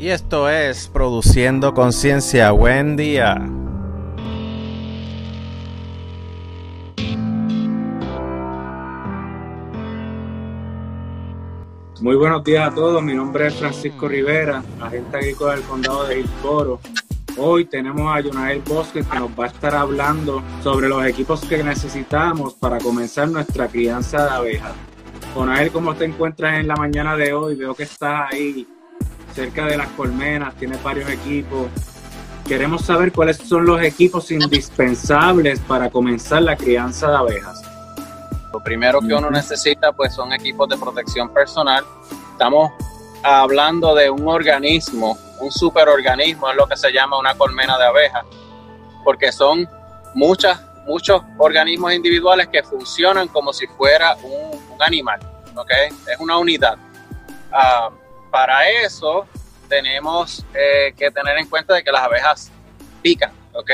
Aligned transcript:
Y 0.00 0.10
esto 0.10 0.48
es 0.48 0.86
Produciendo 0.86 1.74
Conciencia. 1.74 2.52
Buen 2.52 2.96
día. 2.96 3.34
Muy 12.00 12.14
buenos 12.14 12.44
días 12.44 12.70
a 12.70 12.74
todos. 12.76 13.02
Mi 13.02 13.12
nombre 13.14 13.48
es 13.48 13.54
Francisco 13.56 14.06
Rivera, 14.06 14.62
agente 14.80 15.16
agrícola 15.16 15.56
del 15.56 15.64
condado 15.64 16.06
de 16.06 16.20
Hillsboro. 16.20 16.78
Hoy 17.36 17.64
tenemos 17.64 18.16
a 18.16 18.22
Jonael 18.22 18.62
Bosque 18.64 19.02
que 19.02 19.18
nos 19.18 19.30
va 19.30 19.46
a 19.46 19.48
estar 19.48 19.74
hablando 19.74 20.44
sobre 20.62 20.88
los 20.88 21.04
equipos 21.06 21.44
que 21.44 21.64
necesitamos 21.64 22.54
para 22.54 22.78
comenzar 22.78 23.28
nuestra 23.28 23.66
crianza 23.66 24.22
de 24.26 24.30
abejas. 24.30 24.74
Jonael, 25.34 25.72
¿cómo 25.72 25.96
te 25.96 26.04
encuentras 26.04 26.60
en 26.60 26.68
la 26.68 26.76
mañana 26.76 27.16
de 27.16 27.32
hoy? 27.32 27.56
Veo 27.56 27.74
que 27.74 27.82
estás 27.82 28.32
ahí 28.32 28.64
cerca 29.38 29.66
de 29.66 29.76
las 29.76 29.86
colmenas, 29.90 30.52
tienes 30.56 30.82
varios 30.82 31.08
equipos. 31.08 31.68
Queremos 32.44 32.84
saber 32.84 33.12
cuáles 33.12 33.36
son 33.36 33.66
los 33.66 33.80
equipos 33.82 34.32
indispensables 34.32 35.60
para 35.60 35.90
comenzar 35.90 36.42
la 36.42 36.56
crianza 36.56 37.08
de 37.08 37.16
abejas. 37.18 37.62
Lo 38.52 38.58
primero 38.58 39.00
que 39.00 39.14
uno 39.14 39.30
necesita 39.30 39.92
pues 39.92 40.12
son 40.12 40.32
equipos 40.32 40.68
de 40.68 40.76
protección 40.76 41.32
personal. 41.32 41.84
Estamos 42.32 42.72
hablando 43.22 43.94
de 43.94 44.10
un 44.10 44.26
organismo, 44.26 45.16
un 45.38 45.52
superorganismo, 45.52 46.50
es 46.50 46.56
lo 46.56 46.66
que 46.66 46.76
se 46.76 46.90
llama 46.90 47.16
una 47.16 47.36
colmena 47.36 47.78
de 47.78 47.84
abejas, 47.84 48.24
porque 49.04 49.30
son 49.30 49.68
muchas, 50.14 50.60
muchos 50.84 51.22
organismos 51.36 51.92
individuales 51.92 52.48
que 52.48 52.64
funcionan 52.64 53.28
como 53.28 53.52
si 53.52 53.68
fuera 53.68 54.16
un, 54.16 54.58
animal, 54.80 55.20
¿ok? 55.54 55.70
Es 56.12 56.18
una 56.18 56.38
unidad. 56.38 56.76
Ah, 57.52 57.90
para 58.30 58.68
eso 58.68 59.26
tenemos 59.68 60.44
eh, 60.54 60.94
que 60.96 61.10
tener 61.10 61.38
en 61.38 61.48
cuenta 61.48 61.74
de 61.74 61.82
que 61.82 61.92
las 61.92 62.02
abejas 62.02 62.50
pican, 63.02 63.32
¿ok? 63.52 63.70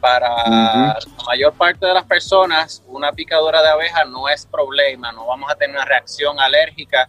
Para 0.00 0.28
la 0.28 0.98
mayor 1.26 1.52
parte 1.54 1.84
de 1.84 1.94
las 1.94 2.04
personas, 2.04 2.82
una 2.86 3.12
picadura 3.12 3.60
de 3.62 3.68
abeja 3.68 4.04
no 4.04 4.28
es 4.28 4.46
problema, 4.46 5.10
no 5.10 5.26
vamos 5.26 5.50
a 5.50 5.56
tener 5.56 5.76
una 5.76 5.84
reacción 5.84 6.38
alérgica 6.38 7.08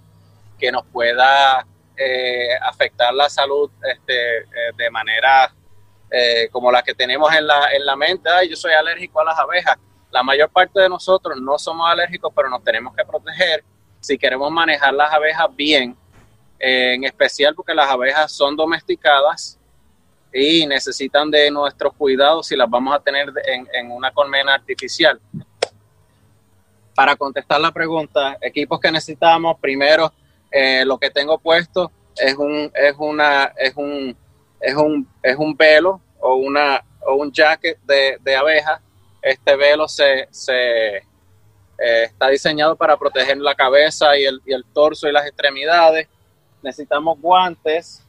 que 0.58 0.72
nos 0.72 0.86
pueda 0.88 1.66
eh, 1.96 2.50
afectar 2.62 3.14
la 3.14 3.30
salud 3.30 3.70
este, 3.84 4.40
eh, 4.40 4.46
de 4.76 4.90
manera 4.90 5.54
como 6.52 6.72
la 6.72 6.82
que 6.82 6.96
tenemos 6.96 7.32
en 7.36 7.46
la, 7.46 7.72
en 7.72 7.86
la 7.86 7.96
mente. 7.96 8.28
Ay, 8.32 8.50
yo 8.50 8.56
soy 8.56 8.74
alérgico 8.74 9.22
a 9.22 9.26
las 9.26 9.38
abejas. 9.38 9.78
La 10.10 10.24
mayor 10.24 10.50
parte 10.50 10.80
de 10.80 10.90
nosotros 10.90 11.40
no 11.40 11.60
somos 11.60 11.88
alérgicos, 11.88 12.34
pero 12.36 12.50
nos 12.50 12.64
tenemos 12.64 12.96
que 12.96 13.06
proteger 13.06 13.64
si 14.00 14.18
queremos 14.18 14.52
manejar 14.52 14.94
las 14.94 15.12
abejas 15.14 15.48
bien, 15.56 15.96
en 16.60 17.04
especial 17.06 17.56
porque 17.56 17.74
las 17.74 17.90
abejas 17.90 18.32
son 18.32 18.56
domesticadas 18.56 19.58
y 20.34 20.66
necesitan 20.68 21.32
de 21.32 21.50
nuestros 21.50 21.94
cuidados 21.94 22.48
si 22.48 22.56
las 22.56 22.70
vamos 22.70 22.96
a 22.96 23.00
tener 23.00 23.32
en, 23.74 23.92
una 23.92 24.12
colmena 24.12 24.54
artificial. 24.54 25.20
Para 26.94 27.16
contestar 27.16 27.62
la 27.62 27.72
pregunta, 27.72 28.38
equipos 28.42 28.80
que 28.80 28.92
necesitamos, 28.92 29.58
primero 29.60 30.12
eh, 30.52 30.84
lo 30.86 30.98
que 30.98 31.10
tengo 31.10 31.38
puesto 31.40 31.92
es 32.16 32.36
un, 32.36 32.72
es 32.76 32.96
una, 32.98 33.54
es 33.58 33.74
un, 33.76 34.16
es 34.60 34.76
un, 34.76 35.08
es 35.24 35.36
un 35.38 35.56
velo 35.56 36.02
o 36.20 36.36
una 36.36 36.84
o 37.02 37.16
un 37.16 37.32
jacket 37.32 37.80
de, 37.84 38.18
de 38.22 38.36
abeja. 38.36 38.82
Este 39.22 39.56
velo 39.56 39.88
se, 39.88 40.28
se 40.32 40.98
eh, 40.98 42.04
está 42.04 42.28
diseñado 42.28 42.76
para 42.76 42.98
proteger 42.98 43.38
la 43.38 43.56
cabeza 43.56 44.18
y 44.18 44.26
el, 44.26 44.42
y 44.46 44.54
el 44.54 44.66
torso 44.66 45.08
y 45.08 45.12
las 45.12 45.26
extremidades. 45.26 46.08
Necesitamos 46.62 47.20
guantes, 47.20 48.06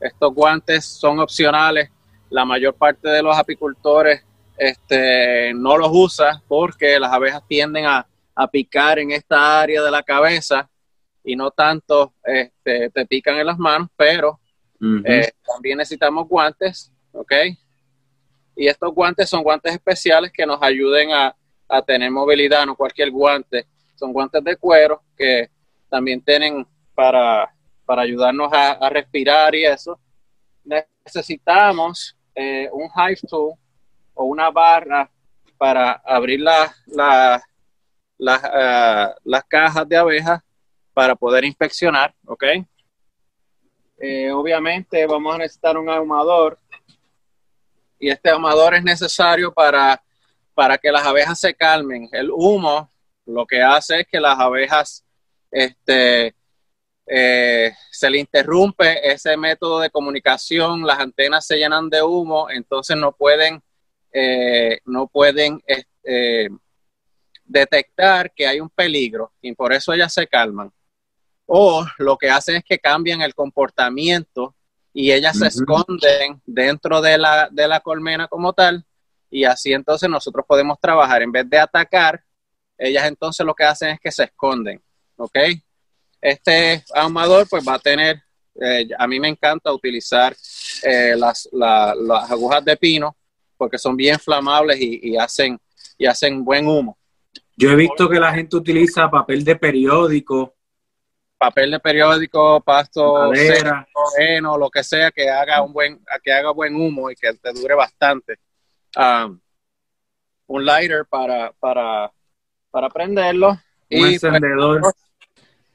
estos 0.00 0.34
guantes 0.34 0.84
son 0.84 1.20
opcionales. 1.20 1.90
La 2.28 2.44
mayor 2.44 2.74
parte 2.74 3.08
de 3.08 3.22
los 3.22 3.36
apicultores 3.36 4.22
este, 4.56 5.52
no 5.54 5.76
los 5.76 5.90
usa 5.92 6.42
porque 6.48 6.98
las 6.98 7.12
abejas 7.12 7.42
tienden 7.46 7.86
a, 7.86 8.06
picar 8.52 8.98
en 8.98 9.12
esta 9.12 9.62
área 9.62 9.82
de 9.82 9.90
la 9.90 10.02
cabeza 10.02 10.68
y 11.24 11.34
no 11.34 11.50
tanto 11.50 12.12
este, 12.22 12.90
te 12.90 13.06
pican 13.06 13.38
en 13.38 13.46
las 13.46 13.56
manos, 13.56 13.88
pero 13.96 14.38
eh, 15.06 15.32
también 15.46 15.78
necesitamos 15.78 16.28
guantes, 16.28 16.92
¿ok? 17.12 17.32
Y 18.54 18.68
estos 18.68 18.92
guantes 18.92 19.30
son 19.30 19.42
guantes 19.42 19.72
especiales 19.72 20.30
que 20.30 20.44
nos 20.44 20.62
ayuden 20.62 21.12
a, 21.12 21.34
a 21.66 21.82
tener 21.82 22.10
movilidad, 22.10 22.66
no 22.66 22.76
cualquier 22.76 23.10
guante. 23.10 23.66
Son 23.94 24.12
guantes 24.12 24.44
de 24.44 24.56
cuero 24.56 25.02
que 25.16 25.48
también 25.88 26.20
tienen 26.20 26.66
para 26.96 27.56
para 27.86 28.02
ayudarnos 28.02 28.52
a, 28.52 28.90
respirar 28.90 29.54
y 29.54 29.64
eso, 29.64 29.98
necesitamos 30.64 32.16
eh, 32.34 32.68
un 32.72 32.90
hive 32.94 33.20
tool 33.28 33.54
o 34.12 34.24
una 34.24 34.50
barra 34.50 35.08
para 35.56 35.92
abrir 36.04 36.40
la, 36.40 36.74
eh, 36.88 37.38
las 38.18 39.44
cajas 39.44 39.88
de 39.88 39.96
abejas 39.96 40.40
para 40.92 41.14
poder 41.14 41.44
inspeccionar, 41.44 42.12
¿ok? 42.26 42.44
Eh, 43.98 44.30
obviamente 44.32 45.06
vamos 45.06 45.36
a 45.36 45.38
necesitar 45.38 45.78
un 45.78 45.88
ahumador 45.88 46.58
y 47.98 48.10
este 48.10 48.30
ahumador 48.30 48.74
es 48.74 48.82
necesario 48.82 49.54
para, 49.54 50.02
para 50.54 50.76
que 50.76 50.90
las 50.90 51.06
abejas 51.06 51.38
se 51.38 51.54
calmen. 51.54 52.08
El 52.12 52.30
humo 52.30 52.90
lo 53.24 53.46
que 53.46 53.62
hace 53.62 54.00
es 54.00 54.06
que 54.08 54.20
las 54.20 54.38
abejas 54.38 55.04
este, 55.50 56.34
eh, 57.06 57.72
se 57.90 58.10
le 58.10 58.18
interrumpe 58.18 59.08
ese 59.08 59.36
método 59.36 59.80
de 59.80 59.90
comunicación, 59.90 60.84
las 60.84 60.98
antenas 60.98 61.46
se 61.46 61.56
llenan 61.56 61.88
de 61.88 62.02
humo, 62.02 62.50
entonces 62.50 62.96
no 62.96 63.12
pueden, 63.12 63.62
eh, 64.12 64.80
no 64.84 65.06
pueden 65.06 65.62
eh, 65.66 66.48
detectar 67.44 68.32
que 68.32 68.46
hay 68.46 68.60
un 68.60 68.70
peligro 68.70 69.32
y 69.40 69.54
por 69.54 69.72
eso 69.72 69.92
ellas 69.92 70.12
se 70.12 70.26
calman. 70.26 70.72
O 71.46 71.86
lo 71.98 72.16
que 72.16 72.28
hacen 72.28 72.56
es 72.56 72.64
que 72.64 72.78
cambian 72.78 73.22
el 73.22 73.34
comportamiento 73.34 74.56
y 74.92 75.12
ellas 75.12 75.38
se 75.38 75.46
esconden 75.46 76.42
dentro 76.44 77.00
de 77.00 77.18
la, 77.18 77.48
de 77.52 77.68
la 77.68 77.78
colmena 77.80 78.26
como 78.26 78.52
tal 78.52 78.84
y 79.30 79.44
así 79.44 79.72
entonces 79.72 80.08
nosotros 80.08 80.44
podemos 80.48 80.80
trabajar. 80.80 81.22
En 81.22 81.30
vez 81.30 81.48
de 81.48 81.58
atacar, 81.58 82.24
ellas 82.76 83.06
entonces 83.06 83.46
lo 83.46 83.54
que 83.54 83.64
hacen 83.64 83.90
es 83.90 84.00
que 84.00 84.10
se 84.10 84.24
esconden, 84.24 84.82
¿ok? 85.16 85.38
Este 86.26 86.82
ahumador 86.92 87.46
pues 87.48 87.64
va 87.64 87.74
a 87.74 87.78
tener, 87.78 88.20
eh, 88.60 88.88
a 88.98 89.06
mí 89.06 89.20
me 89.20 89.28
encanta 89.28 89.72
utilizar 89.72 90.34
eh, 90.82 91.14
las, 91.16 91.48
agujas 92.28 92.64
de 92.64 92.76
pino 92.76 93.16
porque 93.56 93.78
son 93.78 93.96
bien 93.96 94.18
flamables 94.18 94.76
y, 94.80 95.16
hacen, 95.16 95.56
y 95.96 96.04
hacen 96.04 96.44
buen 96.44 96.66
humo. 96.66 96.98
Yo 97.56 97.70
he 97.70 97.76
visto 97.76 98.08
que 98.08 98.18
la 98.18 98.34
gente 98.34 98.56
utiliza 98.56 99.08
papel 99.08 99.44
de 99.44 99.54
periódico. 99.54 100.52
Papel 101.38 101.70
de 101.70 101.78
periódico, 101.78 102.60
pasto 102.60 103.32
seco, 103.32 104.58
lo 104.58 104.68
que 104.68 104.82
sea 104.82 105.12
que 105.12 105.30
haga 105.30 105.62
un 105.62 105.72
buen, 105.72 106.04
que 106.24 106.32
haga 106.32 106.50
buen 106.50 106.74
humo 106.74 107.08
y 107.08 107.14
que 107.14 107.34
te 107.34 107.52
dure 107.52 107.76
bastante. 107.76 108.40
Um, 108.96 109.38
un 110.48 110.64
lighter 110.64 111.06
para, 111.06 111.52
para, 111.52 112.12
para 112.72 112.90
prenderlo. 112.90 113.50
Un 113.50 113.58
y 113.90 114.00
pues, 114.00 114.24
encendedor. 114.24 114.82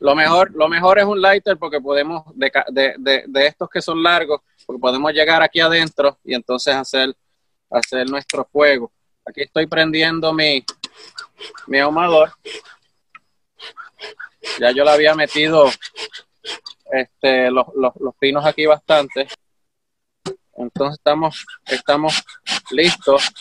Lo 0.01 0.15
mejor, 0.15 0.51
lo 0.55 0.67
mejor 0.67 0.97
es 0.97 1.05
un 1.05 1.21
lighter 1.21 1.57
porque 1.57 1.79
podemos, 1.79 2.23
de, 2.33 2.51
de, 2.69 3.23
de, 3.27 3.45
estos 3.45 3.69
que 3.69 3.83
son 3.83 4.01
largos, 4.01 4.41
porque 4.65 4.79
podemos 4.79 5.13
llegar 5.13 5.43
aquí 5.43 5.59
adentro 5.59 6.17
y 6.23 6.33
entonces 6.33 6.73
hacer, 6.73 7.15
hacer 7.69 8.09
nuestro 8.09 8.43
fuego. 8.51 8.91
Aquí 9.23 9.43
estoy 9.43 9.67
prendiendo 9.67 10.33
mi, 10.33 10.65
mi 11.67 11.77
ahumador. 11.77 12.31
Ya 14.59 14.71
yo 14.71 14.83
le 14.83 14.89
había 14.89 15.13
metido 15.13 15.69
este, 16.91 17.51
los, 17.51 17.67
los, 17.75 17.93
los 17.97 18.15
pinos 18.15 18.43
aquí 18.43 18.65
bastante. 18.65 19.27
Entonces 20.55 20.97
estamos, 20.97 21.45
estamos 21.67 22.23
listos 22.71 23.31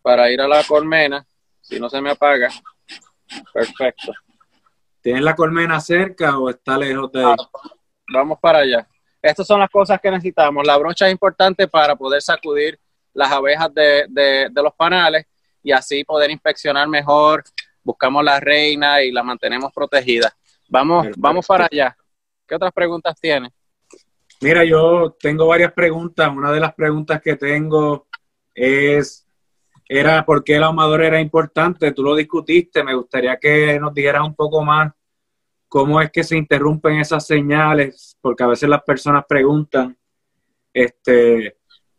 para 0.00 0.30
ir 0.30 0.40
a 0.40 0.48
la 0.48 0.64
colmena. 0.64 1.26
Si 1.60 1.78
no 1.78 1.90
se 1.90 2.00
me 2.00 2.12
apaga. 2.12 2.50
Perfecto. 3.52 4.14
¿Tienes 5.06 5.22
la 5.22 5.36
colmena 5.36 5.78
cerca 5.78 6.36
o 6.36 6.50
está 6.50 6.76
lejos 6.76 7.12
de 7.12 7.24
ahí? 7.24 7.36
Vamos 8.12 8.40
para 8.40 8.58
allá. 8.58 8.88
Estas 9.22 9.46
son 9.46 9.60
las 9.60 9.70
cosas 9.70 10.00
que 10.00 10.10
necesitamos. 10.10 10.66
La 10.66 10.76
brocha 10.76 11.06
es 11.06 11.12
importante 11.12 11.68
para 11.68 11.94
poder 11.94 12.20
sacudir 12.20 12.76
las 13.14 13.30
abejas 13.30 13.72
de, 13.72 14.50
los 14.52 14.74
panales 14.74 15.24
y 15.62 15.70
así 15.70 16.02
poder 16.02 16.32
inspeccionar 16.32 16.88
mejor. 16.88 17.44
Buscamos 17.84 18.24
la 18.24 18.40
reina 18.40 19.00
y 19.00 19.12
la 19.12 19.22
mantenemos 19.22 19.72
protegida. 19.72 20.34
Vamos, 20.68 21.06
vamos 21.16 21.46
para 21.46 21.68
allá. 21.70 21.96
¿Qué 22.44 22.56
otras 22.56 22.72
preguntas 22.72 23.14
tienes? 23.20 23.52
Mira, 24.40 24.64
yo 24.64 25.16
tengo 25.20 25.46
varias 25.46 25.72
preguntas. 25.72 26.28
Una 26.34 26.50
de 26.50 26.58
las 26.58 26.74
preguntas 26.74 27.22
que 27.22 27.36
tengo 27.36 28.08
es 28.52 29.25
era 29.88 30.24
por 30.24 30.42
qué 30.42 30.56
el 30.56 30.64
ahumador 30.64 31.02
era 31.02 31.20
importante. 31.20 31.92
Tú 31.92 32.02
lo 32.02 32.14
discutiste. 32.14 32.82
Me 32.82 32.94
gustaría 32.94 33.36
que 33.36 33.78
nos 33.78 33.94
dijeras 33.94 34.22
un 34.24 34.34
poco 34.34 34.64
más 34.64 34.92
cómo 35.68 36.00
es 36.00 36.10
que 36.10 36.24
se 36.24 36.36
interrumpen 36.36 37.00
esas 37.00 37.26
señales, 37.26 38.16
porque 38.20 38.44
a 38.44 38.48
veces 38.48 38.68
las 38.68 38.82
personas 38.82 39.24
preguntan, 39.28 39.96
este, 40.72 41.56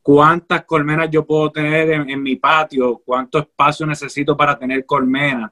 cuántas 0.08 0.64
colmenas 0.64 1.10
yo 1.12 1.26
puedo 1.26 1.52
tener 1.52 1.90
en, 1.92 2.24
mi 2.24 2.38
patio, 2.38 3.02
cuánto 3.04 3.40
espacio 3.40 3.86
necesito 3.86 4.38
para 4.38 4.58
tener 4.58 4.86
colmenas. 4.86 5.52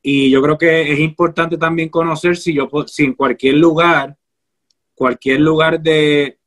Y 0.00 0.30
yo 0.30 0.40
creo 0.40 0.56
que 0.56 0.92
es 0.92 1.00
importante 1.00 1.58
también 1.58 1.88
conocer 1.88 2.36
si 2.36 2.54
yo 2.54 2.70
si 2.86 3.06
en 3.06 3.14
cualquier 3.14 3.56
lugar, 3.56 4.16
cualquier 4.94 5.40
lugar 5.40 5.80
de 5.80 6.38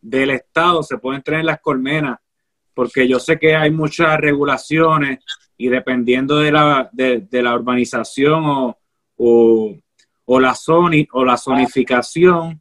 del 0.00 0.30
estado 0.30 0.84
se 0.84 0.96
pueden 0.96 1.22
tener 1.22 1.44
las 1.44 1.60
colmenas, 1.60 2.19
porque 2.80 3.06
yo 3.06 3.20
sé 3.20 3.38
que 3.38 3.54
hay 3.54 3.70
muchas 3.70 4.16
regulaciones 4.16 5.18
y 5.58 5.68
dependiendo 5.68 6.38
de 6.38 6.50
la, 6.50 6.88
de, 6.90 7.28
la 7.30 7.54
urbanización 7.54 8.42
o, 8.42 9.76
o, 10.24 10.40
la 10.40 10.54
zoni, 10.54 11.06
o 11.12 11.22
la 11.22 11.36
zonificación, 11.36 12.58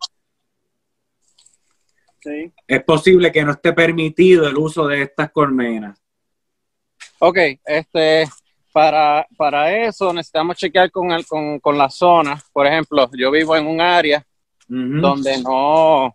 es 2.68 2.83
posible 2.83 3.31
que 3.31 3.45
no 3.45 3.54
esté 3.54 3.71
permitido 3.71 4.45
el 4.45 4.57
uso 4.57 4.88
de 4.88 5.04
estas 5.04 5.31
colmenas. 5.31 5.98
Ok, 7.19 7.38
este, 7.63 8.27
para, 8.74 9.25
para 9.38 9.74
eso 9.88 10.12
necesitamos 10.12 10.57
chequear 10.57 10.92
con, 10.92 11.12
el, 11.12 11.25
con, 11.25 11.62
con, 11.62 11.77
la 11.77 11.89
zona. 11.89 12.38
Por 12.51 12.68
ejemplo, 12.68 13.10
yo 13.18 13.31
vivo 13.31 13.56
en 13.56 13.68
un 13.68 13.80
área 13.80 14.21
donde 14.68 15.42
no 15.42 16.13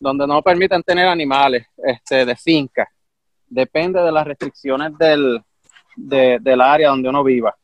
donde 0.00 0.26
no 0.26 0.42
permiten 0.42 0.82
tener 0.82 1.06
animales 1.06 1.66
este, 1.76 2.24
de 2.24 2.34
finca. 2.34 2.90
Depende 3.46 4.00
de 4.00 4.10
las 4.10 4.26
restricciones 4.26 4.96
del, 4.98 5.40
del 5.94 6.60
área 6.60 6.88
donde 6.88 7.08
uno 7.08 7.22
viva. 7.22 7.54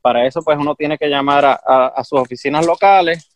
Para 0.00 0.26
eso, 0.26 0.42
pues 0.42 0.56
uno 0.58 0.74
tiene 0.74 0.96
que 0.96 1.08
llamar 1.08 1.44
a, 1.44 1.86
a 1.86 2.04
sus 2.04 2.20
oficinas 2.20 2.64
locales 2.66 3.30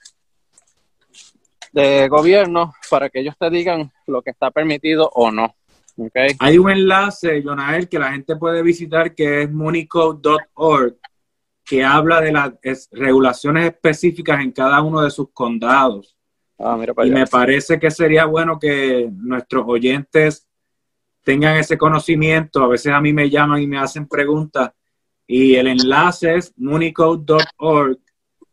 de 1.73 2.06
gobierno 2.08 2.73
para 2.88 3.11
que 3.11 3.20
ellos 3.20 3.35
te 3.38 3.50
digan 3.50 3.91
lo 4.06 4.23
que 4.23 4.31
está 4.31 4.50
permitido 4.52 5.11
o 5.12 5.31
no. 5.32 5.56
Okay. 5.96 6.31
Hay 6.38 6.58
un 6.58 6.70
enlace, 6.70 7.43
Jonael, 7.43 7.88
que 7.88 7.99
la 7.99 8.12
gente 8.12 8.37
puede 8.37 8.62
visitar 8.62 9.14
que 9.14 9.43
es 9.43 9.52
monicode.org, 9.52 10.96
que 11.64 11.85
habla 11.85 12.20
de 12.20 12.32
las 12.32 12.52
regulaciones 12.93 13.67
específicas 13.67 14.41
en 14.41 14.52
cada 14.52 14.82
uno 14.82 15.02
de 15.02 15.11
sus 15.11 15.31
condados. 15.32 16.13
Ah, 16.59 16.79
y 17.05 17.11
me 17.11 17.27
parece 17.27 17.81
que 17.81 17.91
sería 17.91 18.27
bueno 18.27 18.59
que 18.59 19.11
nuestros 19.12 19.65
oyentes 19.67 20.47
tengan 21.25 21.56
ese 21.56 21.77
conocimiento. 21.77 22.62
A 22.62 22.69
veces 22.69 22.93
a 22.93 23.01
mí 23.01 23.12
me 23.12 23.29
llaman 23.29 23.61
y 23.61 23.67
me 23.67 23.79
hacen 23.79 24.06
preguntas 24.06 24.71
y 25.27 25.55
el 25.55 25.67
enlace 25.67 26.37
es 26.37 26.53
monicode.org, 26.56 27.99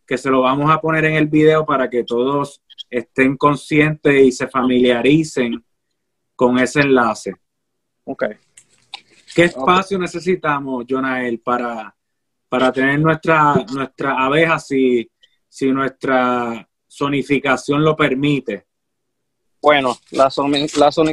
que 0.05 0.17
se 0.17 0.29
lo 0.29 0.41
vamos 0.41 0.71
a 0.71 0.79
poner 0.79 1.05
en 1.05 1.15
el 1.15 1.27
video 1.27 1.65
para 1.65 1.89
que 1.89 2.03
todos 2.03 2.61
estén 2.89 3.37
conscientes 3.37 4.25
y 4.25 4.31
se 4.31 4.47
familiaricen 4.47 5.63
con 6.35 6.57
ese 6.57 6.81
enlace. 6.81 7.35
Ok. 8.05 8.25
¿Qué 9.35 9.43
espacio 9.45 9.97
necesitamos, 9.97 10.85
Jonael, 10.89 11.39
para, 11.39 11.95
para 12.49 12.71
tener 12.71 12.99
nuestra, 12.99 13.55
nuestra 13.71 14.25
abeja 14.25 14.59
si, 14.59 15.09
si 15.47 15.71
nuestra 15.71 16.67
zonificación 16.91 17.83
lo 17.83 17.95
permite? 17.95 18.65
Bueno, 19.61 19.97
la, 20.11 20.29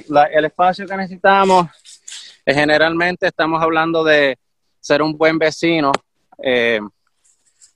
la, 0.09 0.25
el 0.25 0.45
espacio 0.47 0.87
que 0.87 0.97
necesitamos, 0.97 1.69
eh, 2.45 2.55
generalmente 2.55 3.27
estamos 3.27 3.63
hablando 3.63 4.03
de 4.03 4.39
ser 4.81 5.03
un 5.03 5.17
buen 5.17 5.39
vecino. 5.39 5.93
Eh, 6.43 6.81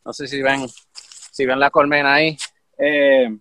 no 0.04 0.12
sé 0.12 0.26
si 0.26 0.40
ven, 0.40 0.66
si 1.30 1.44
ven 1.44 1.60
la 1.60 1.70
colmena 1.70 2.14
ahí. 2.14 2.36
Eh, 2.78 3.36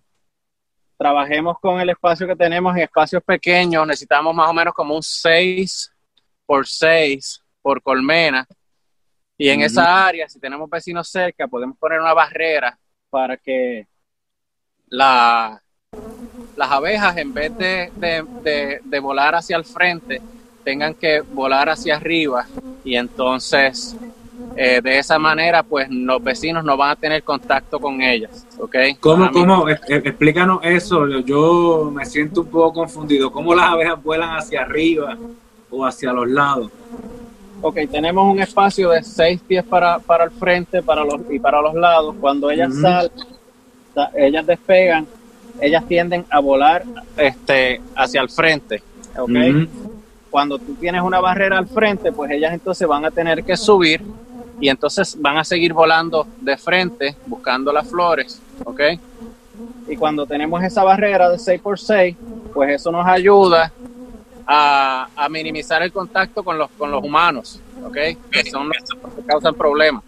trabajemos 0.98 1.58
con 1.58 1.80
el 1.80 1.90
espacio 1.90 2.26
que 2.26 2.36
tenemos 2.36 2.76
en 2.76 2.82
espacios 2.82 3.22
pequeños, 3.24 3.86
necesitamos 3.86 4.34
más 4.34 4.48
o 4.48 4.52
menos 4.52 4.74
como 4.74 4.94
un 4.94 5.02
6 5.02 5.90
por 6.46 6.66
6 6.66 7.42
por 7.62 7.82
colmena. 7.82 8.46
Y 9.38 9.48
en 9.48 9.62
esa 9.62 10.06
área, 10.06 10.28
si 10.28 10.38
tenemos 10.38 10.68
vecinos 10.70 11.08
cerca, 11.08 11.48
podemos 11.48 11.76
poner 11.78 11.98
una 11.98 12.14
barrera 12.14 12.78
para 13.10 13.36
que 13.36 13.88
la, 14.92 15.60
las 16.56 16.70
abejas, 16.70 17.16
en 17.16 17.34
vez 17.34 17.56
de, 17.56 18.80
de 18.84 19.00
volar 19.00 19.34
hacia 19.34 19.56
el 19.56 19.64
frente, 19.64 20.20
tengan 20.64 20.94
que 20.94 21.20
volar 21.20 21.68
hacia 21.68 21.96
arriba 21.96 22.46
y 22.84 22.94
entonces 22.96 23.96
eh, 24.56 24.80
de 24.82 24.98
esa 24.98 25.18
manera, 25.18 25.62
pues 25.62 25.88
los 25.90 26.22
vecinos 26.22 26.62
no 26.64 26.76
van 26.76 26.90
a 26.90 26.96
tener 26.96 27.22
contacto 27.22 27.80
con 27.80 28.02
ellas, 28.02 28.46
¿ok? 28.58 28.76
¿Cómo, 29.00 29.30
cómo? 29.32 29.68
Explícanos 29.68 30.60
eso, 30.62 31.06
yo 31.20 31.90
me 31.92 32.04
siento 32.04 32.42
un 32.42 32.48
poco 32.48 32.80
confundido. 32.80 33.32
¿Cómo 33.32 33.54
las 33.54 33.70
abejas 33.70 34.02
vuelan 34.02 34.36
hacia 34.36 34.62
arriba 34.62 35.16
o 35.70 35.86
hacia 35.86 36.12
los 36.12 36.28
lados? 36.28 36.70
Ok, 37.62 37.78
tenemos 37.90 38.30
un 38.30 38.40
espacio 38.40 38.90
de 38.90 39.02
seis 39.02 39.40
pies 39.40 39.64
para, 39.64 39.98
para 40.00 40.24
el 40.24 40.30
frente 40.32 40.82
para 40.82 41.04
los, 41.04 41.20
y 41.30 41.38
para 41.38 41.62
los 41.62 41.74
lados. 41.74 42.14
Cuando 42.20 42.50
ellas 42.50 42.74
salen, 42.80 43.10
ellas 44.14 44.46
despegan, 44.46 45.06
ellas 45.60 45.86
tienden 45.86 46.24
a 46.30 46.40
volar 46.40 46.84
este, 47.16 47.80
hacia 47.96 48.20
el 48.20 48.28
frente, 48.28 48.82
¿ok? 49.16 49.30
Cuando 50.30 50.58
tú 50.58 50.74
tienes 50.74 51.02
una 51.02 51.20
barrera 51.20 51.58
al 51.58 51.66
frente, 51.66 52.10
pues 52.10 52.30
ellas 52.30 52.54
entonces 52.54 52.88
van 52.88 53.04
a 53.04 53.10
tener 53.10 53.44
que 53.44 53.56
subir 53.56 54.00
y 54.60 54.68
entonces 54.68 55.16
van 55.20 55.36
a 55.38 55.44
seguir 55.44 55.72
volando 55.72 56.26
de 56.40 56.56
frente 56.56 57.16
buscando 57.26 57.72
las 57.72 57.88
flores, 57.88 58.40
¿ok? 58.64 58.80
Y 59.88 59.96
cuando 59.96 60.24
tenemos 60.24 60.62
esa 60.62 60.84
barrera 60.84 61.28
de 61.28 61.36
6x6, 61.36 62.16
pues 62.54 62.70
eso 62.70 62.90
nos 62.90 63.06
ayuda 63.06 63.72
a, 64.46 65.08
minimizar 65.30 65.82
el 65.82 65.92
contacto 65.92 66.42
con 66.42 66.58
los, 66.58 66.70
con 66.72 66.90
los 66.90 67.02
humanos, 67.02 67.60
¿ok? 67.84 67.96
Que 68.30 68.50
son 68.50 68.68
los 68.68 69.14
que 69.14 69.22
causan 69.22 69.54
problemas. 69.54 70.02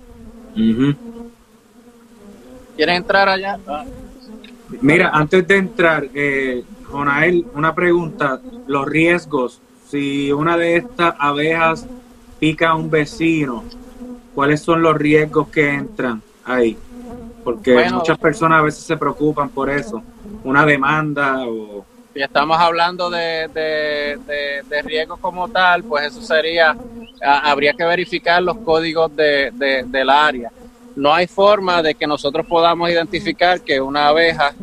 ¿Quieren 2.77 2.97
entrar 2.97 3.29
allá? 3.29 3.59
Ah. 3.67 3.85
Mira, 4.81 5.11
antes 5.11 5.47
de 5.47 5.57
entrar, 5.57 6.09
eh, 6.15 6.65
Jonael, 6.91 7.47
una 7.55 7.75
pregunta, 7.75 8.41
los 8.67 8.87
riesgos, 8.87 9.61
si 9.89 10.33
una 10.33 10.57
de 10.57 10.77
estas 10.77 11.15
abejas 11.19 11.87
pica 12.39 12.71
a 12.71 12.75
un 12.75 12.91
vecino, 12.91 13.65
¿cuáles 14.35 14.61
son 14.61 14.83
los 14.83 14.97
riesgos 14.97 15.49
que 15.49 15.71
entran 15.71 16.23
ahí? 16.45 16.77
Porque 17.45 17.89
muchas 17.91 18.19
personas 18.19 18.61
a 18.61 18.63
veces 18.63 18.85
se 18.85 18.97
preocupan 18.97 19.49
por 19.51 19.71
eso, 19.71 20.03
una 20.43 20.65
demanda 20.65 21.47
o... 21.47 21.85
Si 22.15 22.23
estamos 22.23 22.59
hablando 22.59 23.11
de, 23.11 23.49
de, 23.53 24.83
riesgos 24.83 25.19
como 25.19 25.49
tal, 25.49 25.83
pues 25.83 26.07
eso 26.07 26.23
sería, 26.23 26.77
habría 27.21 27.73
que 27.73 27.85
verificar 27.85 28.41
los 28.41 28.59
códigos 28.59 29.15
de, 29.17 29.51
del 29.87 30.11
área. 30.11 30.51
No 30.97 31.13
hay 31.13 31.27
forma 31.27 31.83
de 31.83 31.95
que 31.95 32.07
nosotros 32.07 32.47
podamos 32.47 32.89
identificar 32.91 33.61
que 33.61 33.81
una 33.81 34.09
abeja 34.09 34.55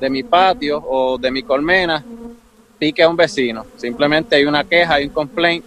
de 0.00 0.10
mi 0.10 0.22
patio 0.22 0.82
o 0.86 1.18
de 1.18 1.30
mi 1.30 1.42
colmena 1.42 2.04
pique 2.78 3.02
a 3.02 3.08
un 3.08 3.16
vecino. 3.16 3.64
Simplemente 3.76 4.36
hay 4.36 4.44
una 4.44 4.64
queja, 4.64 4.94
hay 4.94 5.06
un 5.06 5.10
complaint. 5.10 5.64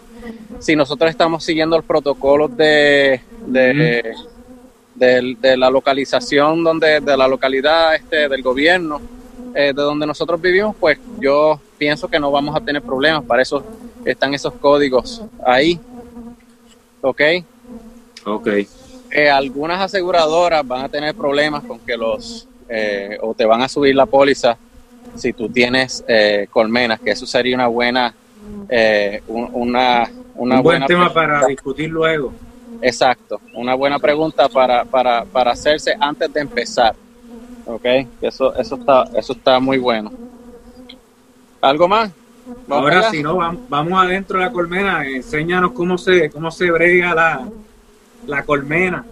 Si 0.60 0.75
nosotros 0.75 1.10
estamos 1.10 1.44
siguiendo 1.44 1.75
el 1.75 1.84
protocolo 1.84 2.48
de, 2.48 3.22
de, 3.46 4.13
de, 4.96 5.58
la 5.58 5.70
localización 5.70 6.63
donde, 6.63 7.00
de 7.00 7.18
la 7.18 7.27
localidad 7.27 7.96
este, 7.96 8.27
del 8.27 8.41
gobierno 8.41 9.01
eh, 9.56 9.74
de 9.75 9.82
donde 9.82 10.06
nosotros 10.06 10.39
vivimos, 10.39 10.75
pues 10.79 11.00
yo 11.20 11.60
pienso 11.77 12.08
que 12.08 12.20
no 12.20 12.32
vamos 12.32 12.56
a 12.56 12.60
tener 12.60 12.82
problemas. 12.82 13.24
Para 13.24 13.41
eso 13.41 13.63
están 14.06 14.34
esos 14.34 14.53
códigos 14.53 15.24
ahí. 15.46 15.79
¿Ok? 17.01 17.22
Ok. 18.25 18.48
Eh, 19.12 19.30
algunas 19.30 19.82
aseguradoras 19.82 20.66
van 20.68 20.86
a 20.86 20.89
tener 20.89 21.16
problemas 21.16 21.63
con 21.63 21.80
que 21.80 21.98
los, 21.98 22.48
eh, 22.68 23.18
o 23.22 23.34
te 23.34 23.46
van 23.46 23.62
a 23.62 23.68
subir 23.68 23.96
la 23.96 24.06
póliza 24.06 24.58
si 25.16 25.34
tú 25.34 25.50
tienes 25.50 26.04
colmenas, 26.51 27.00
que 27.00 27.12
eso 27.12 27.25
sería 27.25 27.56
una 27.56 27.68
buena, 27.68 28.13
una, 29.28 30.10
una 30.36 30.56
Un 30.58 30.63
buen 30.63 30.86
tema 30.86 31.12
para 31.12 31.46
discutir 31.48 31.89
luego. 31.89 32.32
Exacto, 32.82 33.42
una 33.54 33.74
buena 33.74 34.00
pregunta 34.00 34.48
para, 34.48 34.86
para, 34.86 35.25
para 35.25 35.51
hacerse 35.51 35.96
antes 36.00 36.32
de 36.32 36.42
empezar. 36.42 36.96
Ok, 37.66 37.86
eso, 38.22 38.56
eso, 38.56 38.75
está, 38.75 39.04
eso 39.16 39.34
está 39.34 39.60
muy 39.60 39.78
bueno. 39.78 40.12
¿Algo 41.62 41.88
más? 41.88 42.12
Ahora 42.68 43.12
si 43.12 43.22
no, 43.22 43.38
vamos, 43.68 44.04
adentro 44.04 44.39
de 44.39 44.46
la 44.46 44.51
colmena, 44.51 45.08
enséñanos 45.08 45.72
cómo 45.74 45.98
se, 45.98 46.30
cómo 46.30 46.50
se 46.50 46.72
brega 46.72 47.13
la, 47.13 47.48
la 48.30 48.44
colmena. 48.44 49.04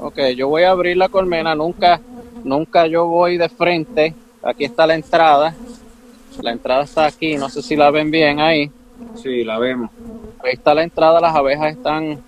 Ok, 0.00 0.18
yo 0.36 0.48
voy 0.48 0.62
a 0.62 0.70
abrir 0.70 0.96
la 0.96 1.08
colmena, 1.08 1.54
nunca, 1.54 2.00
nunca 2.44 2.86
yo 2.86 3.06
voy 3.06 3.36
de 3.36 3.48
frente. 3.48 4.14
Aquí 4.42 4.64
está 4.64 4.86
la 4.86 4.94
entrada. 4.94 5.54
La 6.40 6.52
entrada 6.52 6.84
está 6.84 7.06
aquí, 7.06 7.36
no 7.36 7.48
sé 7.48 7.62
si 7.62 7.76
la 7.76 7.90
ven 7.90 8.10
bien 8.10 8.40
ahí. 8.40 8.70
Sí, 9.16 9.44
la 9.44 9.58
vemos. 9.58 9.90
Ahí 10.42 10.52
está 10.52 10.74
la 10.74 10.82
entrada, 10.82 11.20
las 11.20 11.34
abejas 11.34 11.72
están 11.72 12.18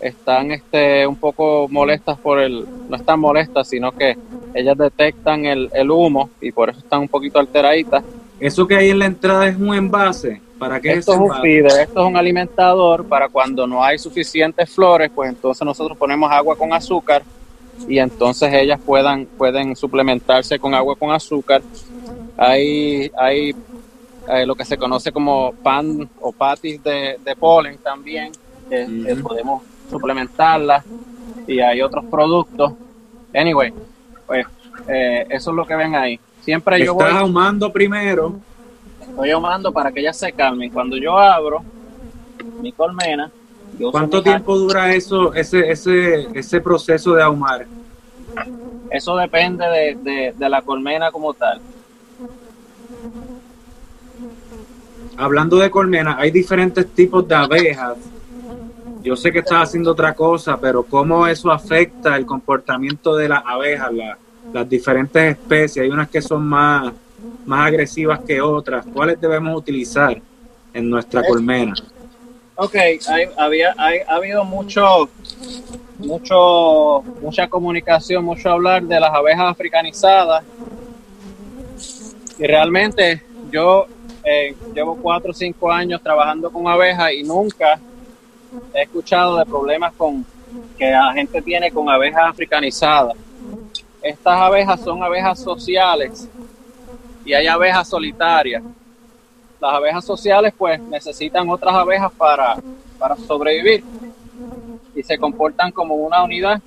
están 0.00 0.52
este, 0.52 1.06
un 1.06 1.16
poco 1.16 1.66
molestas 1.68 2.16
por 2.18 2.38
el, 2.38 2.64
no 2.88 2.96
están 2.96 3.18
molestas, 3.18 3.68
sino 3.68 3.90
que 3.90 4.16
ellas 4.54 4.78
detectan 4.78 5.44
el, 5.44 5.68
el 5.74 5.90
humo 5.90 6.30
y 6.40 6.52
por 6.52 6.70
eso 6.70 6.78
están 6.78 7.00
un 7.00 7.08
poquito 7.08 7.38
alteraditas. 7.38 8.04
Eso 8.40 8.66
que 8.66 8.76
hay 8.76 8.90
en 8.90 8.98
la 8.98 9.06
entrada 9.06 9.48
es 9.48 9.56
un 9.56 9.74
envase. 9.74 10.40
¿Para 10.58 10.80
qué 10.80 10.92
esto 10.94 11.12
es, 11.12 11.18
un 11.18 11.32
feeder, 11.40 11.66
esto 11.82 12.00
es 12.00 12.06
un 12.06 12.16
alimentador 12.16 13.04
para 13.04 13.28
cuando 13.28 13.64
no 13.64 13.82
hay 13.82 13.96
suficientes 13.96 14.68
flores, 14.68 15.08
pues 15.14 15.30
entonces 15.30 15.64
nosotros 15.64 15.96
ponemos 15.96 16.30
agua 16.32 16.56
con 16.56 16.72
azúcar 16.72 17.22
y 17.86 17.98
entonces 18.00 18.52
ellas 18.52 18.80
puedan, 18.84 19.26
pueden 19.26 19.76
suplementarse 19.76 20.58
con 20.58 20.74
agua 20.74 20.96
con 20.96 21.12
azúcar. 21.12 21.62
Hay, 22.36 23.10
hay 23.16 23.54
eh, 24.28 24.44
lo 24.46 24.56
que 24.56 24.64
se 24.64 24.76
conoce 24.76 25.12
como 25.12 25.52
pan 25.52 26.08
o 26.20 26.32
patis 26.32 26.82
de, 26.82 27.18
polen 27.38 27.78
también, 27.78 28.32
que, 28.68 29.16
podemos 29.22 29.62
suplementarla 29.88 30.84
y 31.46 31.60
hay 31.60 31.82
otros 31.82 32.04
productos. 32.06 32.72
Anyway, 33.32 33.72
pues 34.26 34.44
eh, 34.88 35.24
eso 35.30 35.50
es 35.50 35.56
lo 35.56 35.64
que 35.64 35.76
ven 35.76 35.94
ahí. 35.94 36.18
Siempre 36.48 36.82
yo 36.82 36.92
Estás 36.92 37.12
ahumando 37.12 37.70
primero. 37.70 38.40
Estoy 39.02 39.30
ahumando 39.32 39.70
para 39.70 39.92
que 39.92 40.00
ellas 40.00 40.16
se 40.16 40.32
calmen. 40.32 40.70
Cuando 40.70 40.96
yo 40.96 41.18
abro 41.18 41.62
mi 42.62 42.72
colmena, 42.72 43.30
¿Cuánto 43.92 44.22
tiempo 44.22 44.56
dura 44.56 44.94
eso, 44.94 45.34
ese, 45.34 45.70
ese, 45.70 46.26
ese 46.32 46.60
proceso 46.62 47.12
de 47.12 47.22
ahumar? 47.22 47.66
Eso 48.90 49.14
depende 49.16 49.66
de, 50.02 50.32
de, 50.34 50.48
la 50.48 50.62
colmena 50.62 51.10
como 51.10 51.34
tal. 51.34 51.60
Hablando 55.18 55.58
de 55.58 55.70
colmena, 55.70 56.16
hay 56.18 56.30
diferentes 56.30 56.88
tipos 56.94 57.28
de 57.28 57.34
abejas. 57.34 57.98
Yo 59.02 59.16
sé 59.16 59.30
que 59.30 59.40
estás 59.40 59.64
haciendo 59.64 59.92
otra 59.92 60.14
cosa, 60.14 60.58
pero 60.58 60.82
¿cómo 60.82 61.26
eso 61.26 61.52
afecta 61.52 62.16
el 62.16 62.24
comportamiento 62.24 63.16
de 63.16 63.28
las 63.28 63.42
abejas, 63.44 63.92
las 64.52 64.68
diferentes 64.68 65.36
especies? 65.36 65.84
Hay 65.84 65.90
unas 65.90 66.08
que 66.08 66.22
son 66.22 66.46
más, 66.46 66.92
más 67.46 67.66
agresivas 67.66 68.20
que 68.20 68.40
otras. 68.40 68.86
¿Cuáles 68.92 69.20
debemos 69.20 69.56
utilizar 69.56 70.20
en 70.72 70.90
nuestra 70.90 71.22
colmena? 71.22 71.74
Ok, 72.56 72.74
había, 73.36 73.74
ha 73.78 74.14
habido 74.14 74.44
mucho, 74.44 75.08
mucho, 75.98 77.02
mucha 77.20 77.48
comunicación, 77.48 78.24
mucho 78.24 78.50
hablar 78.50 78.82
de 78.82 78.98
las 78.98 79.14
abejas 79.14 79.50
africanizadas. 79.52 80.44
Y 82.38 82.46
realmente 82.46 83.22
yo 83.50 83.86
eh, 84.24 84.54
llevo 84.74 84.96
cuatro 84.96 85.30
o 85.30 85.34
cinco 85.34 85.70
años 85.70 86.02
trabajando 86.02 86.50
con 86.50 86.66
abejas 86.66 87.12
y 87.12 87.22
nunca 87.22 87.78
he 88.74 88.82
escuchado 88.82 89.38
de 89.38 89.46
problemas 89.46 89.92
con 89.94 90.24
que 90.76 90.90
la 90.90 91.12
gente 91.12 91.40
tiene 91.42 91.70
con 91.70 91.88
abejas 91.88 92.24
africanizadas. 92.28 93.16
Estas 94.08 94.40
abejas 94.40 94.80
son 94.80 95.02
abejas 95.02 95.38
sociales 95.38 96.28
y 97.24 97.34
hay 97.34 97.46
abejas 97.46 97.88
solitarias 97.88 98.62
las 99.60 99.74
abejas 99.74 100.04
sociales 100.04 100.52
pues 100.56 100.80
necesitan 100.80 101.48
otras 101.48 101.74
abejas 101.74 102.12
para, 102.12 102.56
para 102.98 103.16
sobrevivir 103.16 103.82
y 104.94 105.02
se 105.02 105.18
comportan 105.18 105.72
como 105.72 105.94
una 105.94 106.22
unidad. 106.22 106.60